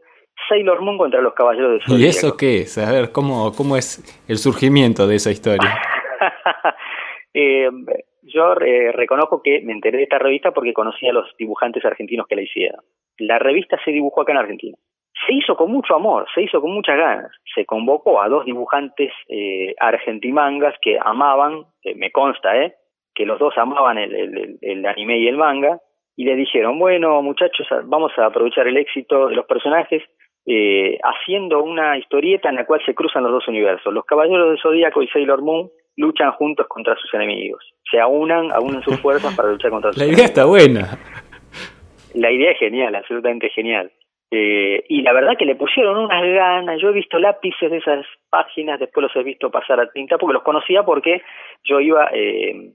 [0.50, 2.04] Sailor Moon contra los Caballeros del Zodíaco.
[2.04, 2.78] ¿Y eso qué es?
[2.78, 5.80] A ver, ¿cómo, cómo es el surgimiento de esa historia?
[7.34, 7.70] eh,
[8.26, 12.28] yo eh, reconozco que me enteré de esta revista porque conocía a los dibujantes argentinos
[12.28, 12.82] que la hicieron.
[13.18, 14.78] La revista se dibujó acá en Argentina.
[15.26, 17.32] Se hizo con mucho amor, se hizo con muchas ganas.
[17.54, 21.66] Se convocó a dos dibujantes eh, argentimangas que amaban,
[21.96, 22.76] me consta, eh,
[23.14, 25.80] que los dos amaban el, el, el anime y el manga,
[26.16, 30.04] y le dijeron, bueno muchachos, vamos a aprovechar el éxito de los personajes
[30.46, 33.94] eh, haciendo una historieta en la cual se cruzan los dos universos.
[33.94, 37.64] Los Caballeros del Zodíaco y Sailor Moon luchan juntos contra sus enemigos.
[37.90, 40.20] Se aunan, aunan sus fuerzas para luchar contra sus La enemigos.
[40.20, 41.00] idea está buena.
[42.14, 43.92] La idea es genial, absolutamente genial.
[44.32, 46.80] Eh, y la verdad que le pusieron unas ganas.
[46.82, 50.34] Yo he visto lápices de esas páginas, después los he visto pasar a tinta, porque
[50.34, 51.22] los conocía porque
[51.64, 52.10] yo iba...
[52.14, 52.72] Eh,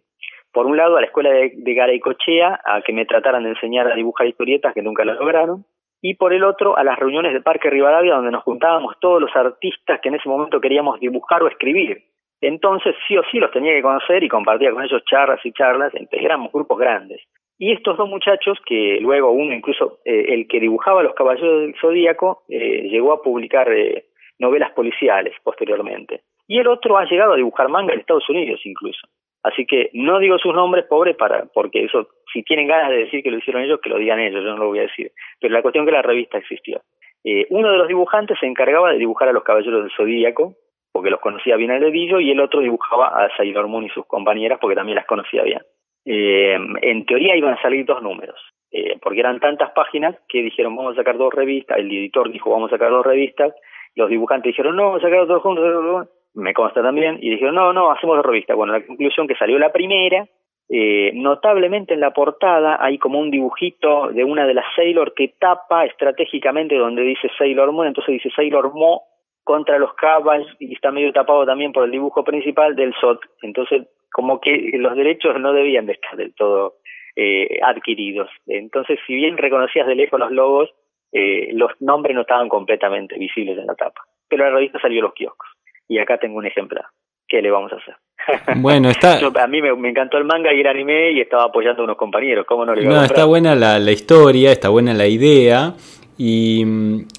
[0.52, 3.90] por un lado a la escuela de, de Garaycochea a que me trataran de enseñar
[3.90, 5.64] a dibujar historietas que nunca lo lograron
[6.02, 9.34] y por el otro a las reuniones de Parque Rivadavia donde nos juntábamos todos los
[9.36, 12.02] artistas que en ese momento queríamos dibujar o escribir.
[12.40, 15.92] Entonces sí o sí los tenía que conocer y compartía con ellos charlas y charlas,
[16.12, 17.20] éramos grupos grandes.
[17.58, 21.74] Y estos dos muchachos, que luego uno incluso, eh, el que dibujaba Los Caballeros del
[21.78, 24.06] Zodíaco, eh, llegó a publicar eh,
[24.38, 26.22] novelas policiales posteriormente.
[26.48, 29.06] Y el otro ha llegado a dibujar manga en Estados Unidos incluso.
[29.42, 33.22] Así que no digo sus nombres, pobre, para, porque eso, si tienen ganas de decir
[33.22, 35.12] que lo hicieron ellos, que lo digan ellos, yo no lo voy a decir.
[35.40, 36.82] Pero la cuestión es que la revista existió.
[37.24, 40.54] Eh, uno de los dibujantes se encargaba de dibujar a los caballeros del Zodíaco,
[40.92, 44.06] porque los conocía bien al dedillo, y el otro dibujaba a Sailor Moon y sus
[44.06, 45.60] compañeras, porque también las conocía bien.
[46.04, 48.40] Eh, en teoría iban a salir dos números,
[48.72, 52.50] eh, porque eran tantas páginas que dijeron vamos a sacar dos revistas, el editor dijo
[52.50, 53.54] vamos a sacar dos revistas,
[53.94, 57.72] los dibujantes dijeron no, vamos a sacar dos juntos, me consta también, y dijeron, no,
[57.72, 58.54] no, hacemos la revista.
[58.54, 60.26] Bueno, la conclusión que salió la primera,
[60.72, 65.34] Eh, notablemente en la portada hay como un dibujito de una de las Sailor que
[65.40, 69.02] tapa estratégicamente donde dice Sailor Moon, entonces dice Sailor Mo
[69.42, 73.18] contra los Cabals y está medio tapado también por el dibujo principal del SOT.
[73.42, 76.74] Entonces, como que los derechos no debían de estar del todo
[77.16, 78.30] eh, adquiridos.
[78.46, 80.70] Entonces, si bien reconocías de lejos los logos,
[81.10, 84.02] eh, los nombres no estaban completamente visibles en la tapa.
[84.28, 85.48] Pero la revista salió a los kioscos.
[85.90, 86.84] Y acá tengo un ejemplar.
[87.26, 87.96] ¿Qué le vamos a hacer?
[88.62, 89.18] Bueno, está...
[89.42, 92.46] a mí me, encantó el manga y el anime y estaba apoyando a unos compañeros.
[92.46, 95.74] ¿Cómo no le No, está buena la, la historia, está buena la idea.
[96.16, 96.64] Y,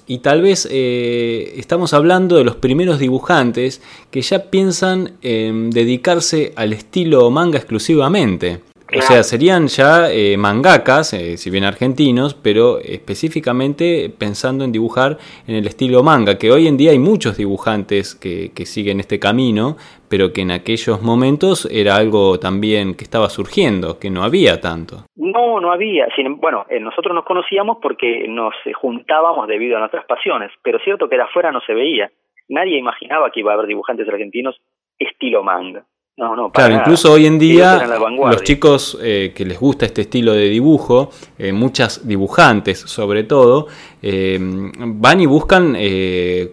[0.06, 6.52] y, tal vez eh, estamos hablando de los primeros dibujantes que ya piensan en dedicarse
[6.56, 8.60] al estilo manga exclusivamente.
[8.94, 15.16] O sea, serían ya eh, mangakas, eh, si bien argentinos, pero específicamente pensando en dibujar
[15.46, 19.18] en el estilo manga, que hoy en día hay muchos dibujantes que, que siguen este
[19.18, 19.76] camino,
[20.10, 25.06] pero que en aquellos momentos era algo también que estaba surgiendo, que no había tanto.
[25.16, 26.08] No, no había.
[26.36, 31.16] bueno, eh, nosotros nos conocíamos porque nos juntábamos debido a nuestras pasiones, pero cierto que
[31.16, 32.10] de afuera no se veía.
[32.50, 34.60] Nadie imaginaba que iba a haber dibujantes argentinos
[34.98, 35.84] estilo manga.
[36.14, 40.34] No, no, claro, incluso hoy en día los chicos eh, que les gusta este estilo
[40.34, 43.68] de dibujo, eh, muchas dibujantes sobre todo,
[44.02, 45.74] eh, van y buscan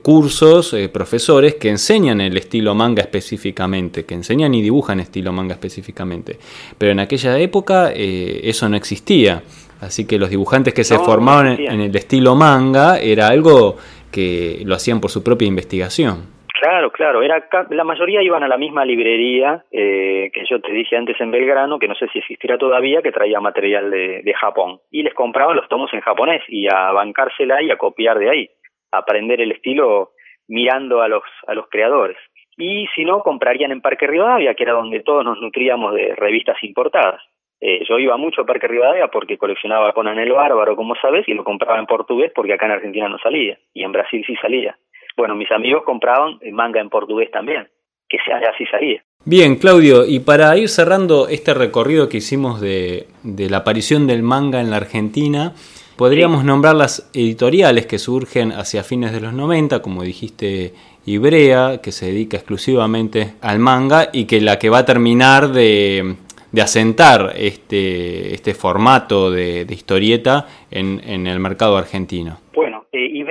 [0.01, 6.39] cursos, profesores que enseñan el estilo manga específicamente, que enseñan y dibujan estilo manga específicamente.
[6.78, 9.43] Pero en aquella época eso no existía,
[9.82, 13.76] así que los dibujantes que se formaban en el estilo manga era algo
[14.10, 16.38] que lo hacían por su propia investigación.
[16.60, 17.22] Claro, claro.
[17.22, 21.32] Era la mayoría iban a la misma librería eh, que yo te dije antes en
[21.32, 24.80] Belgrano, que no sé si existirá todavía, que traía material de, Japón.
[24.91, 28.49] Y les compraban los tomos en japonés y a bancársela y a copiar de ahí,
[28.91, 30.12] a aprender el estilo
[30.49, 32.18] mirando a los, a los creadores.
[32.57, 36.62] Y si no, comprarían en Parque Rivadavia, que era donde todos nos nutríamos de revistas
[36.62, 37.22] importadas.
[37.62, 41.34] Eh, yo iba mucho a Parque Rivadavia porque coleccionaba con Anel Bárbaro, como sabes, y
[41.34, 44.78] lo compraba en portugués porque acá en Argentina no salía, y en Brasil sí salía
[45.20, 47.67] bueno, mis amigos compraban manga en portugués también,
[48.07, 49.03] que así salía.
[49.26, 54.61] Bien, Claudio, y para ir cerrando este recorrido que hicimos de, la aparición del manga
[54.61, 55.53] en la Argentina,
[55.97, 60.74] podríamos nombrar las editoriales que surgen hacia fines de los 90, como dijiste,
[61.05, 66.15] Ibrea, que se dedica exclusivamente al manga y que la que va a terminar de,
[66.61, 72.39] asentar este, este formato de, historieta en, en el mercado argentino.
[72.55, 72.78] Bueno,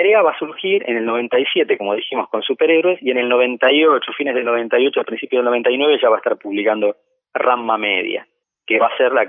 [0.09, 4.11] Ibrea va a surgir en el 97, como dijimos, con superhéroes, y en el 98,
[4.17, 6.97] fines del 98, al principio del 99, ya va a estar publicando
[7.35, 8.27] Ramma Media,
[8.67, 9.25] que va a ser la,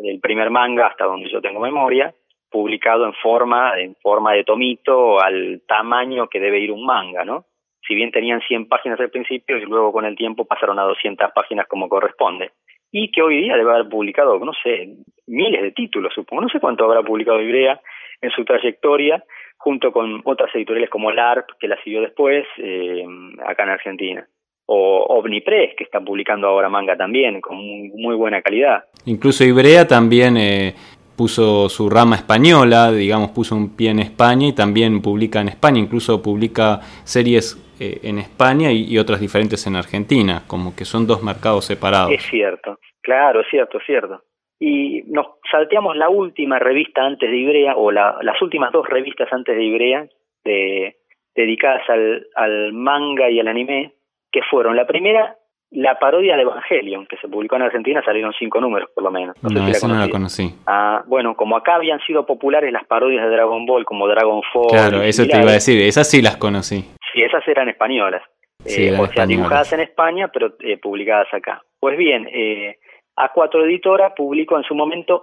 [0.00, 2.12] el primer manga, hasta donde yo tengo memoria,
[2.50, 7.44] publicado en forma, en forma de tomito, al tamaño que debe ir un manga, ¿no?
[7.86, 11.30] Si bien tenían 100 páginas al principio y luego con el tiempo pasaron a 200
[11.32, 12.50] páginas como corresponde.
[12.90, 14.88] Y que hoy día debe haber publicado, no sé,
[15.28, 16.42] miles de títulos, supongo.
[16.42, 17.80] No sé cuánto habrá publicado Ibrea
[18.26, 19.22] en su trayectoria,
[19.56, 23.04] junto con otras editoriales como LARP, que la siguió después, eh,
[23.46, 24.28] acá en Argentina.
[24.66, 28.84] O Omnipress, que está publicando ahora manga también, con muy, buena calidad.
[29.04, 30.74] Incluso Ibrea también eh,
[31.16, 35.78] puso su rama española, digamos, puso un pie en España y también publica en España,
[35.78, 41.06] incluso publica series eh, en España y, y, otras diferentes en Argentina, como que son
[41.06, 42.10] dos mercados separados.
[42.10, 44.20] Es cierto, claro, es cierto, es cierto
[44.58, 49.56] y nos salteamos la última revista antes de Ibrea, o las últimas dos revistas antes
[49.56, 50.06] de Ibrea,
[50.44, 50.96] de,
[51.34, 53.92] dedicadas al, al manga y al anime,
[54.32, 55.36] que fueron la primera,
[55.70, 59.36] la parodia de Evangelion, que se publicó en Argentina, salieron cinco números por lo menos.
[59.42, 60.54] No, sé si la no la conocí.
[60.66, 64.68] Ah, bueno, como acá habían sido populares las parodias de Dragon Ball, como Dragon Ball.
[64.68, 66.84] Claro, eso te iba a decir, esas sí las conocí.
[67.12, 68.22] Sí, esas eran españolas.
[68.64, 71.62] Sí, eh, o sea, dibujadas en España, pero eh, publicadas acá.
[71.78, 72.78] Pues bien, eh,
[73.16, 75.22] a4 Editora publicó en su momento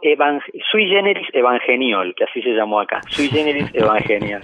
[0.72, 4.41] Sui Generis Evangeniol, que así se llamó acá, Sui Generis Evangeniol.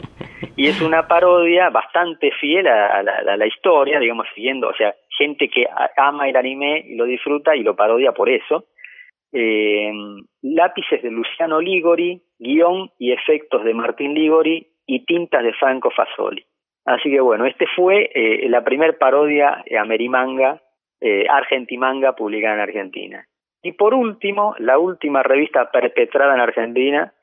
[0.56, 5.66] Y es una parodia bastante fiel a, la, historia, digamos, siguiendo, o sea, gente que
[5.98, 8.66] ama el anime y lo disfruta y lo parodia por eso.
[9.32, 9.92] Eh,
[10.42, 16.44] lápices de Luciano Ligori, guion y efectos de Martín Ligori y tintas de Franco Fasoli.
[16.86, 20.62] Así que bueno, este fue eh, la primer parodia amerimanga,
[21.00, 23.26] eh, argentimanga publicada en Argentina.
[23.62, 27.14] Y por último, la última revista perpetrada en Argentina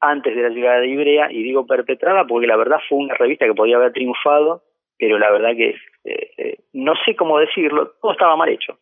[0.00, 3.46] antes de la llegada de Ibrea, y digo perpetrada porque la verdad fue una revista
[3.46, 4.62] que podía haber triunfado,
[4.98, 5.74] pero la verdad que
[6.04, 8.78] eh, eh, no sé cómo decirlo, todo estaba mal hecho.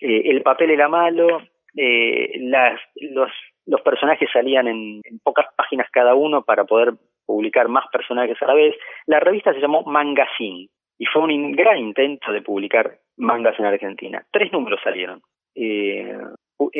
[0.00, 1.42] Eh, el papel era malo,
[1.72, 3.30] las, los,
[3.66, 6.94] los personajes salían en, en, pocas páginas cada uno para poder
[7.24, 8.74] publicar más personajes a la vez.
[9.06, 10.68] La revista se llamó Mangazine
[10.98, 14.24] y fue un gran intento de publicar mangas en Argentina.
[14.32, 15.22] Tres números salieron.
[15.54, 16.16] Eh,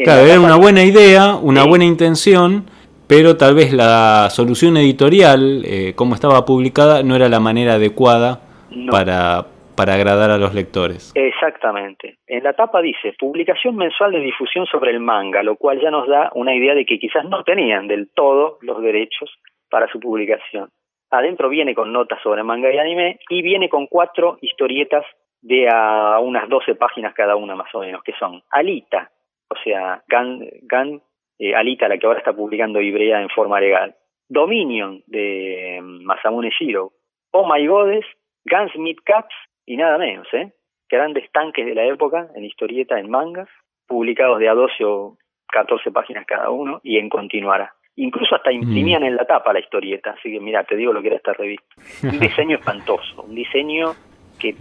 [0.05, 2.67] Claro, era una buena idea, una buena intención,
[3.09, 8.41] pero tal vez la solución editorial, eh, como estaba publicada, no era la manera adecuada
[8.91, 11.13] para, para agradar a los lectores.
[11.15, 12.19] Exactamente.
[12.27, 16.07] En la tapa dice publicación mensual de difusión sobre el manga, lo cual ya nos
[16.07, 19.31] da una idea de que quizás no tenían del todo los derechos
[19.71, 20.69] para su publicación.
[21.11, 25.05] Adentro viene con notas sobre manga y anime y viene con cuatro historietas
[25.43, 29.11] de a unas 12 páginas cada una más o menos, que son Alita,
[29.49, 31.03] o sea, Gan,
[31.39, 33.95] eh, Alita, la que ahora está publicando Ibrea en forma legal,
[34.29, 36.93] Dominion de mm, Masamune Shiro,
[37.33, 38.07] Oh My Goddess,
[38.45, 39.35] Gunsmith Caps
[39.67, 40.53] y nada menos, ¿eh?
[40.89, 43.49] Grandes tanques de la época en historieta, en mangas,
[43.87, 45.17] publicados de a 12 o
[45.49, 47.75] 14 páginas cada uno y en continuará.
[47.97, 49.07] Incluso hasta imprimían mm.
[49.07, 51.67] en la tapa la historieta, así que mira, te digo lo que era esta revista.
[52.03, 53.93] Un diseño espantoso, un diseño
[54.39, 54.55] que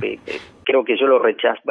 [0.69, 1.61] creo que yo lo rechazo.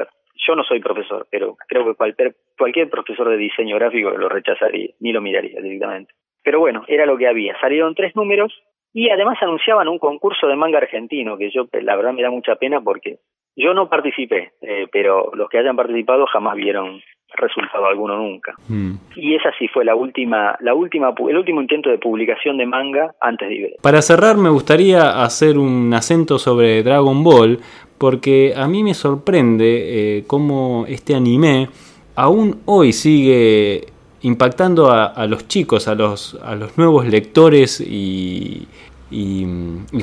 [0.46, 4.90] yo no soy profesor, pero creo que cualquier, cualquier profesor de diseño gráfico lo rechazaría,
[4.98, 6.12] ni lo miraría directamente.
[6.42, 7.56] Pero bueno, era lo que había.
[7.60, 8.52] Salieron tres números
[8.92, 12.56] y además anunciaban un concurso de manga argentino, que yo la verdad me da mucha
[12.56, 13.18] pena porque
[13.54, 17.00] yo no participé, eh, pero los que hayan participado jamás vieron
[17.36, 18.54] resultado alguno nunca.
[18.68, 18.92] Mm.
[19.16, 23.14] Y esa sí fue la última, la última, el último intento de publicación de manga
[23.20, 23.76] antes de Iber.
[23.82, 27.58] Para cerrar me gustaría hacer un acento sobre Dragon Ball,
[27.98, 31.68] porque a mí me sorprende eh, cómo este anime
[32.14, 33.86] aún hoy sigue
[34.22, 38.66] impactando a, los chicos, a los, a los nuevos lectores y,
[39.10, 39.46] y,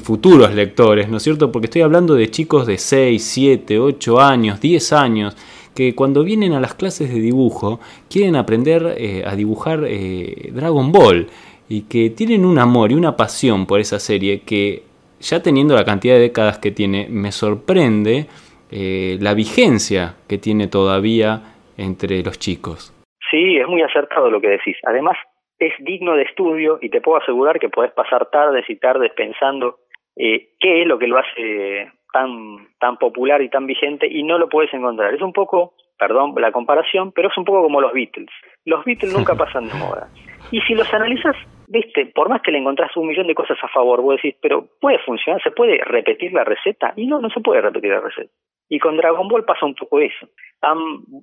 [0.02, 1.52] futuros lectores, ¿no es cierto?
[1.52, 5.36] Porque estoy hablando de chicos de 6, 7, 8 años, 10 años,
[5.76, 10.92] que cuando vienen a las clases de dibujo quieren aprender eh, a dibujar eh, Dragon
[10.92, 11.28] Ball
[11.68, 14.84] y que tienen un amor y una pasión por esa serie que
[15.20, 18.28] ya teniendo la cantidad de décadas que tiene, me sorprende
[18.72, 21.42] eh, la vigencia que tiene todavía
[21.78, 22.94] entre los chicos.
[23.32, 24.78] Sí, es muy acertado lo que decís.
[24.84, 25.18] Además,
[25.60, 29.80] es digno de estudio y te puedo asegurar que podés pasar tardes y tardes pensando
[30.16, 34.48] qué es lo que lo hace tan, tan popular y tan vigente y no lo
[34.48, 35.14] puedes encontrar.
[35.14, 38.30] Es un poco, perdón la comparación, pero es un poco como los Beatles.
[38.64, 40.08] Los Beatles nunca pasan de moda.
[40.50, 41.36] Y si los analizas,
[41.68, 44.66] viste, por más que le encontrás un millón de cosas a favor, vos decís, pero
[44.80, 46.94] puede funcionar, se puede repetir la receta.
[46.96, 48.32] Y no, no se puede repetir la receta.
[48.70, 50.30] Y con Dragon Ball pasa un poco eso.
[50.62, 50.78] Han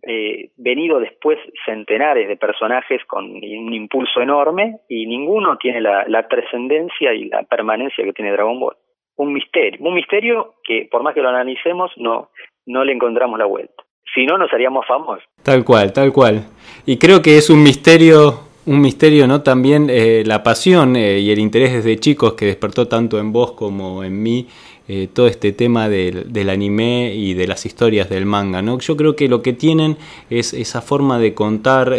[0.07, 6.29] eh, venido después centenares de personajes con un impulso enorme y ninguno tiene la, la
[6.29, 8.77] trascendencia y la permanencia que tiene Dragon Ball
[9.17, 12.31] un misterio, un misterio que por más que lo analicemos no,
[12.67, 13.83] no le encontramos la vuelta.
[14.15, 15.25] Si no, nos haríamos famosos.
[15.43, 16.45] Tal cual, tal cual.
[16.85, 19.43] Y creo que es un misterio, un misterio, ¿no?
[19.43, 23.53] También eh, la pasión eh, y el interés desde chicos que despertó tanto en vos
[23.53, 24.49] como en mí
[24.87, 28.79] eh, todo este tema del, del, anime y de las historias del manga, ¿no?
[28.81, 29.97] Yo creo que lo que tienen
[30.29, 31.97] es esa forma de contar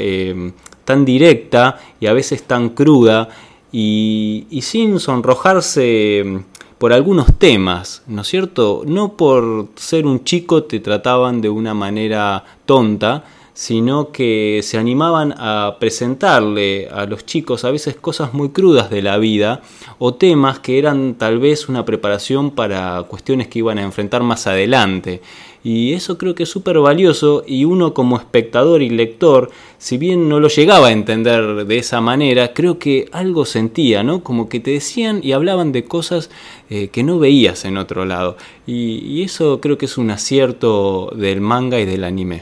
[0.86, 3.30] tan directa y a veces tan cruda
[3.72, 6.44] y, y sin sonrojarse
[6.84, 8.82] por algunos temas, ¿no es cierto?
[8.86, 13.24] No por ser un chico te trataban de una manera tonta,
[13.54, 19.02] sino que se animaban a presentarle a los chicos a veces cosas muy crudas de
[19.02, 19.62] la vida
[19.98, 24.46] o temas que eran tal vez una preparación para cuestiones que iban a enfrentar más
[24.46, 25.22] adelante.
[25.64, 29.48] Y eso creo que es súper valioso y uno como espectador y lector,
[29.78, 34.24] si bien no lo llegaba a entender de esa manera, creo que algo sentía, ¿no?
[34.24, 36.30] Como que te decían y hablaban de cosas
[36.70, 38.36] eh, que no veías en otro lado.
[38.68, 42.42] Y, eso creo que es un acierto del manga y del anime.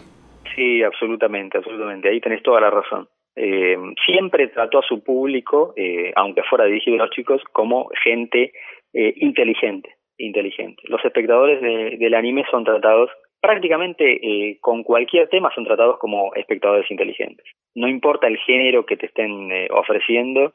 [0.55, 2.09] Sí, absolutamente, absolutamente.
[2.09, 3.07] Ahí tenés toda la razón.
[3.35, 8.51] Eh, siempre trató a su público, eh, aunque fuera dirigido a los chicos, como gente
[8.93, 10.81] inteligente inteligente.
[10.87, 13.09] Los espectadores del anime son tratados
[13.41, 17.45] prácticamente eh, con cualquier tema son tratados como espectadores inteligentes.
[17.73, 20.53] No importa el género que te estén eh, ofreciendo,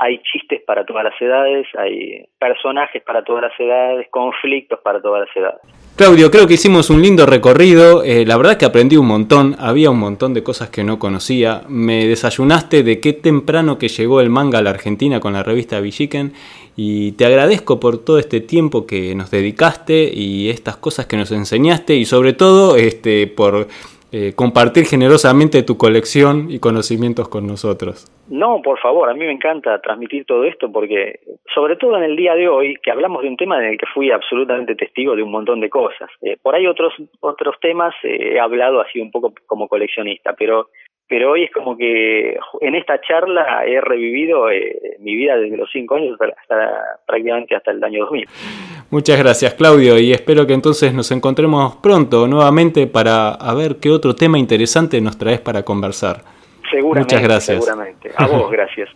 [0.00, 5.26] hay chistes para todas las edades, hay personajes para todas las edades, conflictos para todas
[5.26, 5.60] las edades.
[5.96, 9.90] Claudio, creo que hicimos un lindo recorrido, eh, la verdad que aprendí un montón, había
[9.90, 14.30] un montón de cosas que no conocía, me desayunaste de qué temprano que llegó el
[14.30, 16.32] manga a la Argentina con la revista Villiquen.
[16.76, 21.30] Y te agradezco por todo este tiempo que nos dedicaste y estas cosas que nos
[21.30, 23.68] enseñaste y sobre todo este, por
[24.12, 28.10] eh, compartir generosamente tu colección y conocimientos con nosotros.
[28.30, 31.20] No, por favor, a mí me encanta transmitir todo esto porque,
[31.52, 33.86] sobre todo en el día de hoy, que hablamos de un tema en el que
[33.92, 36.08] fui absolutamente testigo de un montón de cosas.
[36.22, 40.68] Eh, por ahí otros otros temas eh, he hablado así un poco como coleccionista, pero
[41.10, 45.68] pero hoy es como que en esta charla he revivido eh, mi vida desde los
[45.72, 48.28] cinco años hasta, prácticamente hasta el año 2000.
[48.90, 54.16] Muchas gracias Claudio y espero que entonces nos encontremos pronto nuevamente para ver qué otro
[54.16, 56.24] tema interesante nos traes para conversar.
[56.70, 57.64] Seguramente, Muchas gracias.
[57.64, 58.10] seguramente.
[58.16, 58.88] A vos, gracias.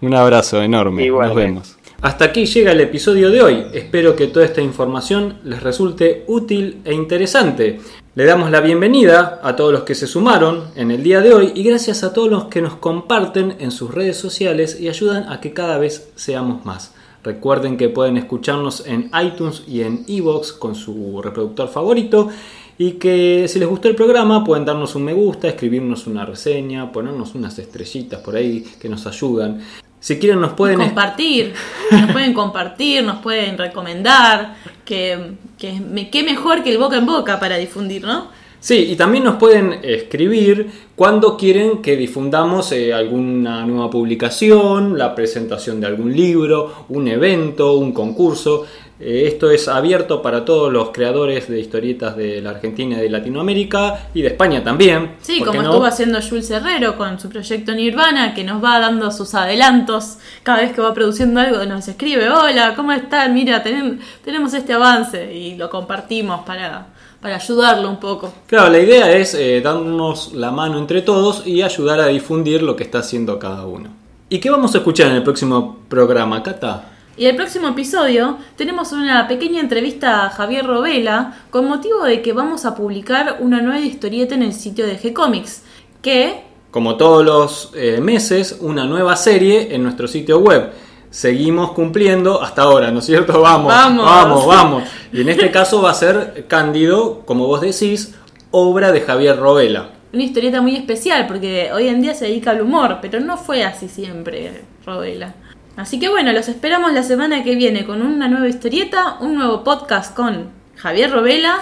[0.00, 1.02] Un abrazo enorme.
[1.02, 1.42] Nos Igualmente.
[1.42, 1.76] vemos.
[2.02, 3.66] Hasta aquí llega el episodio de hoy.
[3.74, 7.78] Espero que toda esta información les resulte útil e interesante.
[8.14, 11.52] Le damos la bienvenida a todos los que se sumaron en el día de hoy
[11.54, 15.40] y gracias a todos los que nos comparten en sus redes sociales y ayudan a
[15.40, 16.94] que cada vez seamos más.
[17.22, 22.30] Recuerden que pueden escucharnos en iTunes y en Evox con su reproductor favorito
[22.78, 26.90] y que si les gustó el programa pueden darnos un me gusta, escribirnos una reseña,
[26.90, 29.60] ponernos unas estrellitas por ahí que nos ayudan.
[30.00, 30.78] Si quieren nos pueden...
[30.78, 31.52] compartir,
[31.90, 34.56] nos pueden compartir, nos pueden recomendar,
[34.86, 38.39] que, que mejor que el boca en boca para difundir, ¿no?
[38.60, 45.14] Sí, y también nos pueden escribir cuando quieren que difundamos eh, alguna nueva publicación, la
[45.14, 48.66] presentación de algún libro, un evento, un concurso.
[49.00, 53.08] Eh, esto es abierto para todos los creadores de historietas de la Argentina y de
[53.08, 55.12] Latinoamérica y de España también.
[55.22, 55.70] Sí, ¿por como no?
[55.70, 60.60] estuvo haciendo Jules Herrero con su proyecto Nirvana, que nos va dando sus adelantos cada
[60.60, 63.32] vez que va produciendo algo, nos escribe, hola, ¿cómo están?
[63.32, 66.88] Mira, tenemos este avance y lo compartimos para,
[67.20, 68.32] para ayudarlo un poco.
[68.46, 72.76] Claro, la idea es eh, darnos la mano entre todos y ayudar a difundir lo
[72.76, 73.90] que está haciendo cada uno.
[74.28, 76.84] ¿Y qué vamos a escuchar en el próximo programa, Cata?
[77.16, 82.32] Y el próximo episodio tenemos una pequeña entrevista a Javier Robela con motivo de que
[82.32, 85.62] vamos a publicar una nueva historieta en el sitio de G-Comics,
[86.00, 90.70] que Como todos los eh, meses, una nueva serie en nuestro sitio web.
[91.10, 93.40] Seguimos cumpliendo hasta ahora, ¿no es cierto?
[93.42, 94.04] Vamos, Vamos.
[94.04, 94.82] vamos, vamos.
[95.12, 98.14] Y en este caso va a ser Cándido, como vos decís,
[98.52, 99.90] obra de Javier Robela.
[100.12, 103.64] una historieta muy especial porque hoy en día se dedica al humor, pero no fue
[103.64, 105.34] así siempre, Robela.
[105.76, 109.64] Así que bueno, los esperamos la semana que viene con una nueva historieta, un nuevo
[109.64, 111.58] podcast con Javier Robela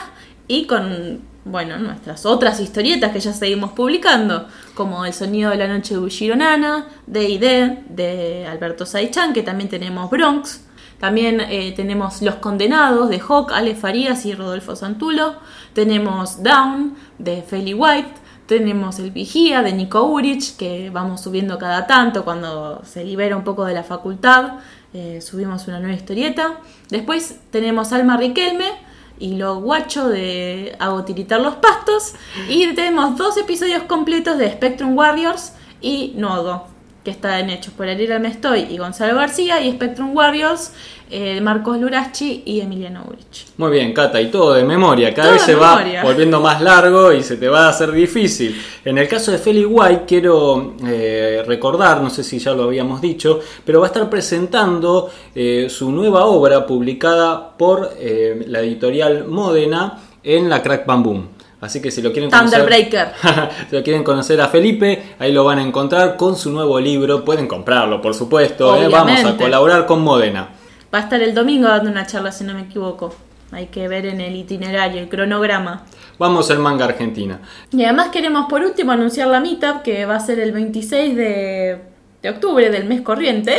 [0.46, 5.68] y con, bueno, nuestras otras historietas que ya seguimos publicando, como El sonido de la
[5.68, 10.62] noche de Ushiro Nana, D&D de Alberto Saichan, que también tenemos Bronx,
[10.98, 15.36] también eh, tenemos Los Condenados de Hawk, Ale Farías y Rodolfo Santulo.
[15.72, 18.14] Tenemos Down de Feli White.
[18.46, 23.44] Tenemos El Vigía de Nico Urich, que vamos subiendo cada tanto cuando se libera un
[23.44, 24.54] poco de la facultad.
[24.94, 26.56] eh, subimos una nueva historieta.
[26.88, 28.87] Después tenemos Alma Riquelme
[29.18, 32.14] y Lo Guacho de Hago Tiritar los Pastos.
[32.48, 36.77] Y tenemos dos episodios completos de Spectrum Warriors y Nodo
[37.08, 40.72] que están hechos por Ariel Mestoy y Gonzalo García, y Spectrum Warriors,
[41.10, 43.46] eh, Marcos Lurachi y Emiliano Urich.
[43.56, 45.14] Muy bien, Cata, y todo de memoria.
[45.14, 46.02] Cada Todo vez se memoria.
[46.02, 48.60] va volviendo más largo y se te va a hacer difícil.
[48.84, 53.00] En el caso de Feli White, quiero eh, recordar, no sé si ya lo habíamos
[53.00, 59.98] dicho, pero va a estar presentando eh, su nueva obra publicada por la editorial Modena
[60.22, 61.37] en la Crack Bam Boom.
[61.60, 62.60] Así que si lo quieren conocer,
[63.70, 67.24] si lo quieren conocer a Felipe, ahí lo van a encontrar con su nuevo libro.
[67.24, 68.76] Pueden comprarlo, por supuesto.
[68.76, 68.88] ¿eh?
[68.88, 70.50] Vamos a colaborar con Modena.
[70.94, 73.14] Va a estar el domingo dando una charla, si no me equivoco.
[73.50, 75.84] Hay que ver en el itinerario, el cronograma.
[76.18, 77.40] Vamos al manga argentina.
[77.72, 81.78] Y además queremos por último anunciar la meetup que va a ser el 26 de,
[82.22, 83.56] de octubre del mes corriente,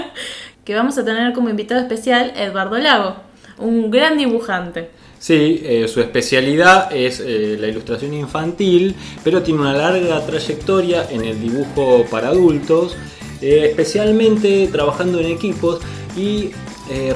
[0.64, 3.16] que vamos a tener como invitado especial Eduardo Lago,
[3.58, 4.90] un gran dibujante.
[5.18, 8.94] Sí, eh, su especialidad es eh, la ilustración infantil,
[9.24, 12.96] pero tiene una larga trayectoria en el dibujo para adultos,
[13.40, 15.80] eh, especialmente trabajando en equipos
[16.16, 16.50] y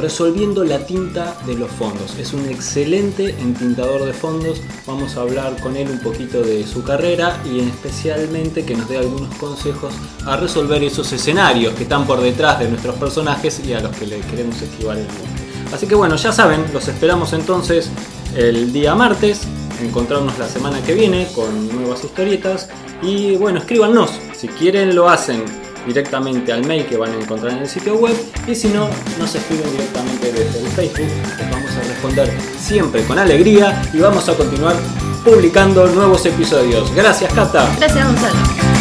[0.00, 2.18] resolviendo la tinta de los fondos.
[2.18, 4.60] Es un excelente entintador de fondos.
[4.84, 8.98] Vamos a hablar con él un poquito de su carrera y especialmente que nos dé
[8.98, 9.94] algunos consejos
[10.26, 14.08] a resolver esos escenarios que están por detrás de nuestros personajes y a los que
[14.08, 15.49] le queremos esquivar el mundo.
[15.72, 17.90] Así que bueno, ya saben, los esperamos entonces
[18.36, 19.42] el día martes,
[19.82, 22.68] encontrarnos la semana que viene con nuevas historietas
[23.02, 25.44] y bueno, escríbanos, si quieren lo hacen
[25.86, 28.14] directamente al mail que van a encontrar en el sitio web
[28.46, 28.88] y si no,
[29.18, 31.08] nos escriben directamente desde el Facebook,
[31.38, 34.76] les vamos a responder siempre con alegría y vamos a continuar
[35.24, 36.94] publicando nuevos episodios.
[36.94, 37.68] Gracias Cata.
[37.78, 38.79] Gracias Gonzalo.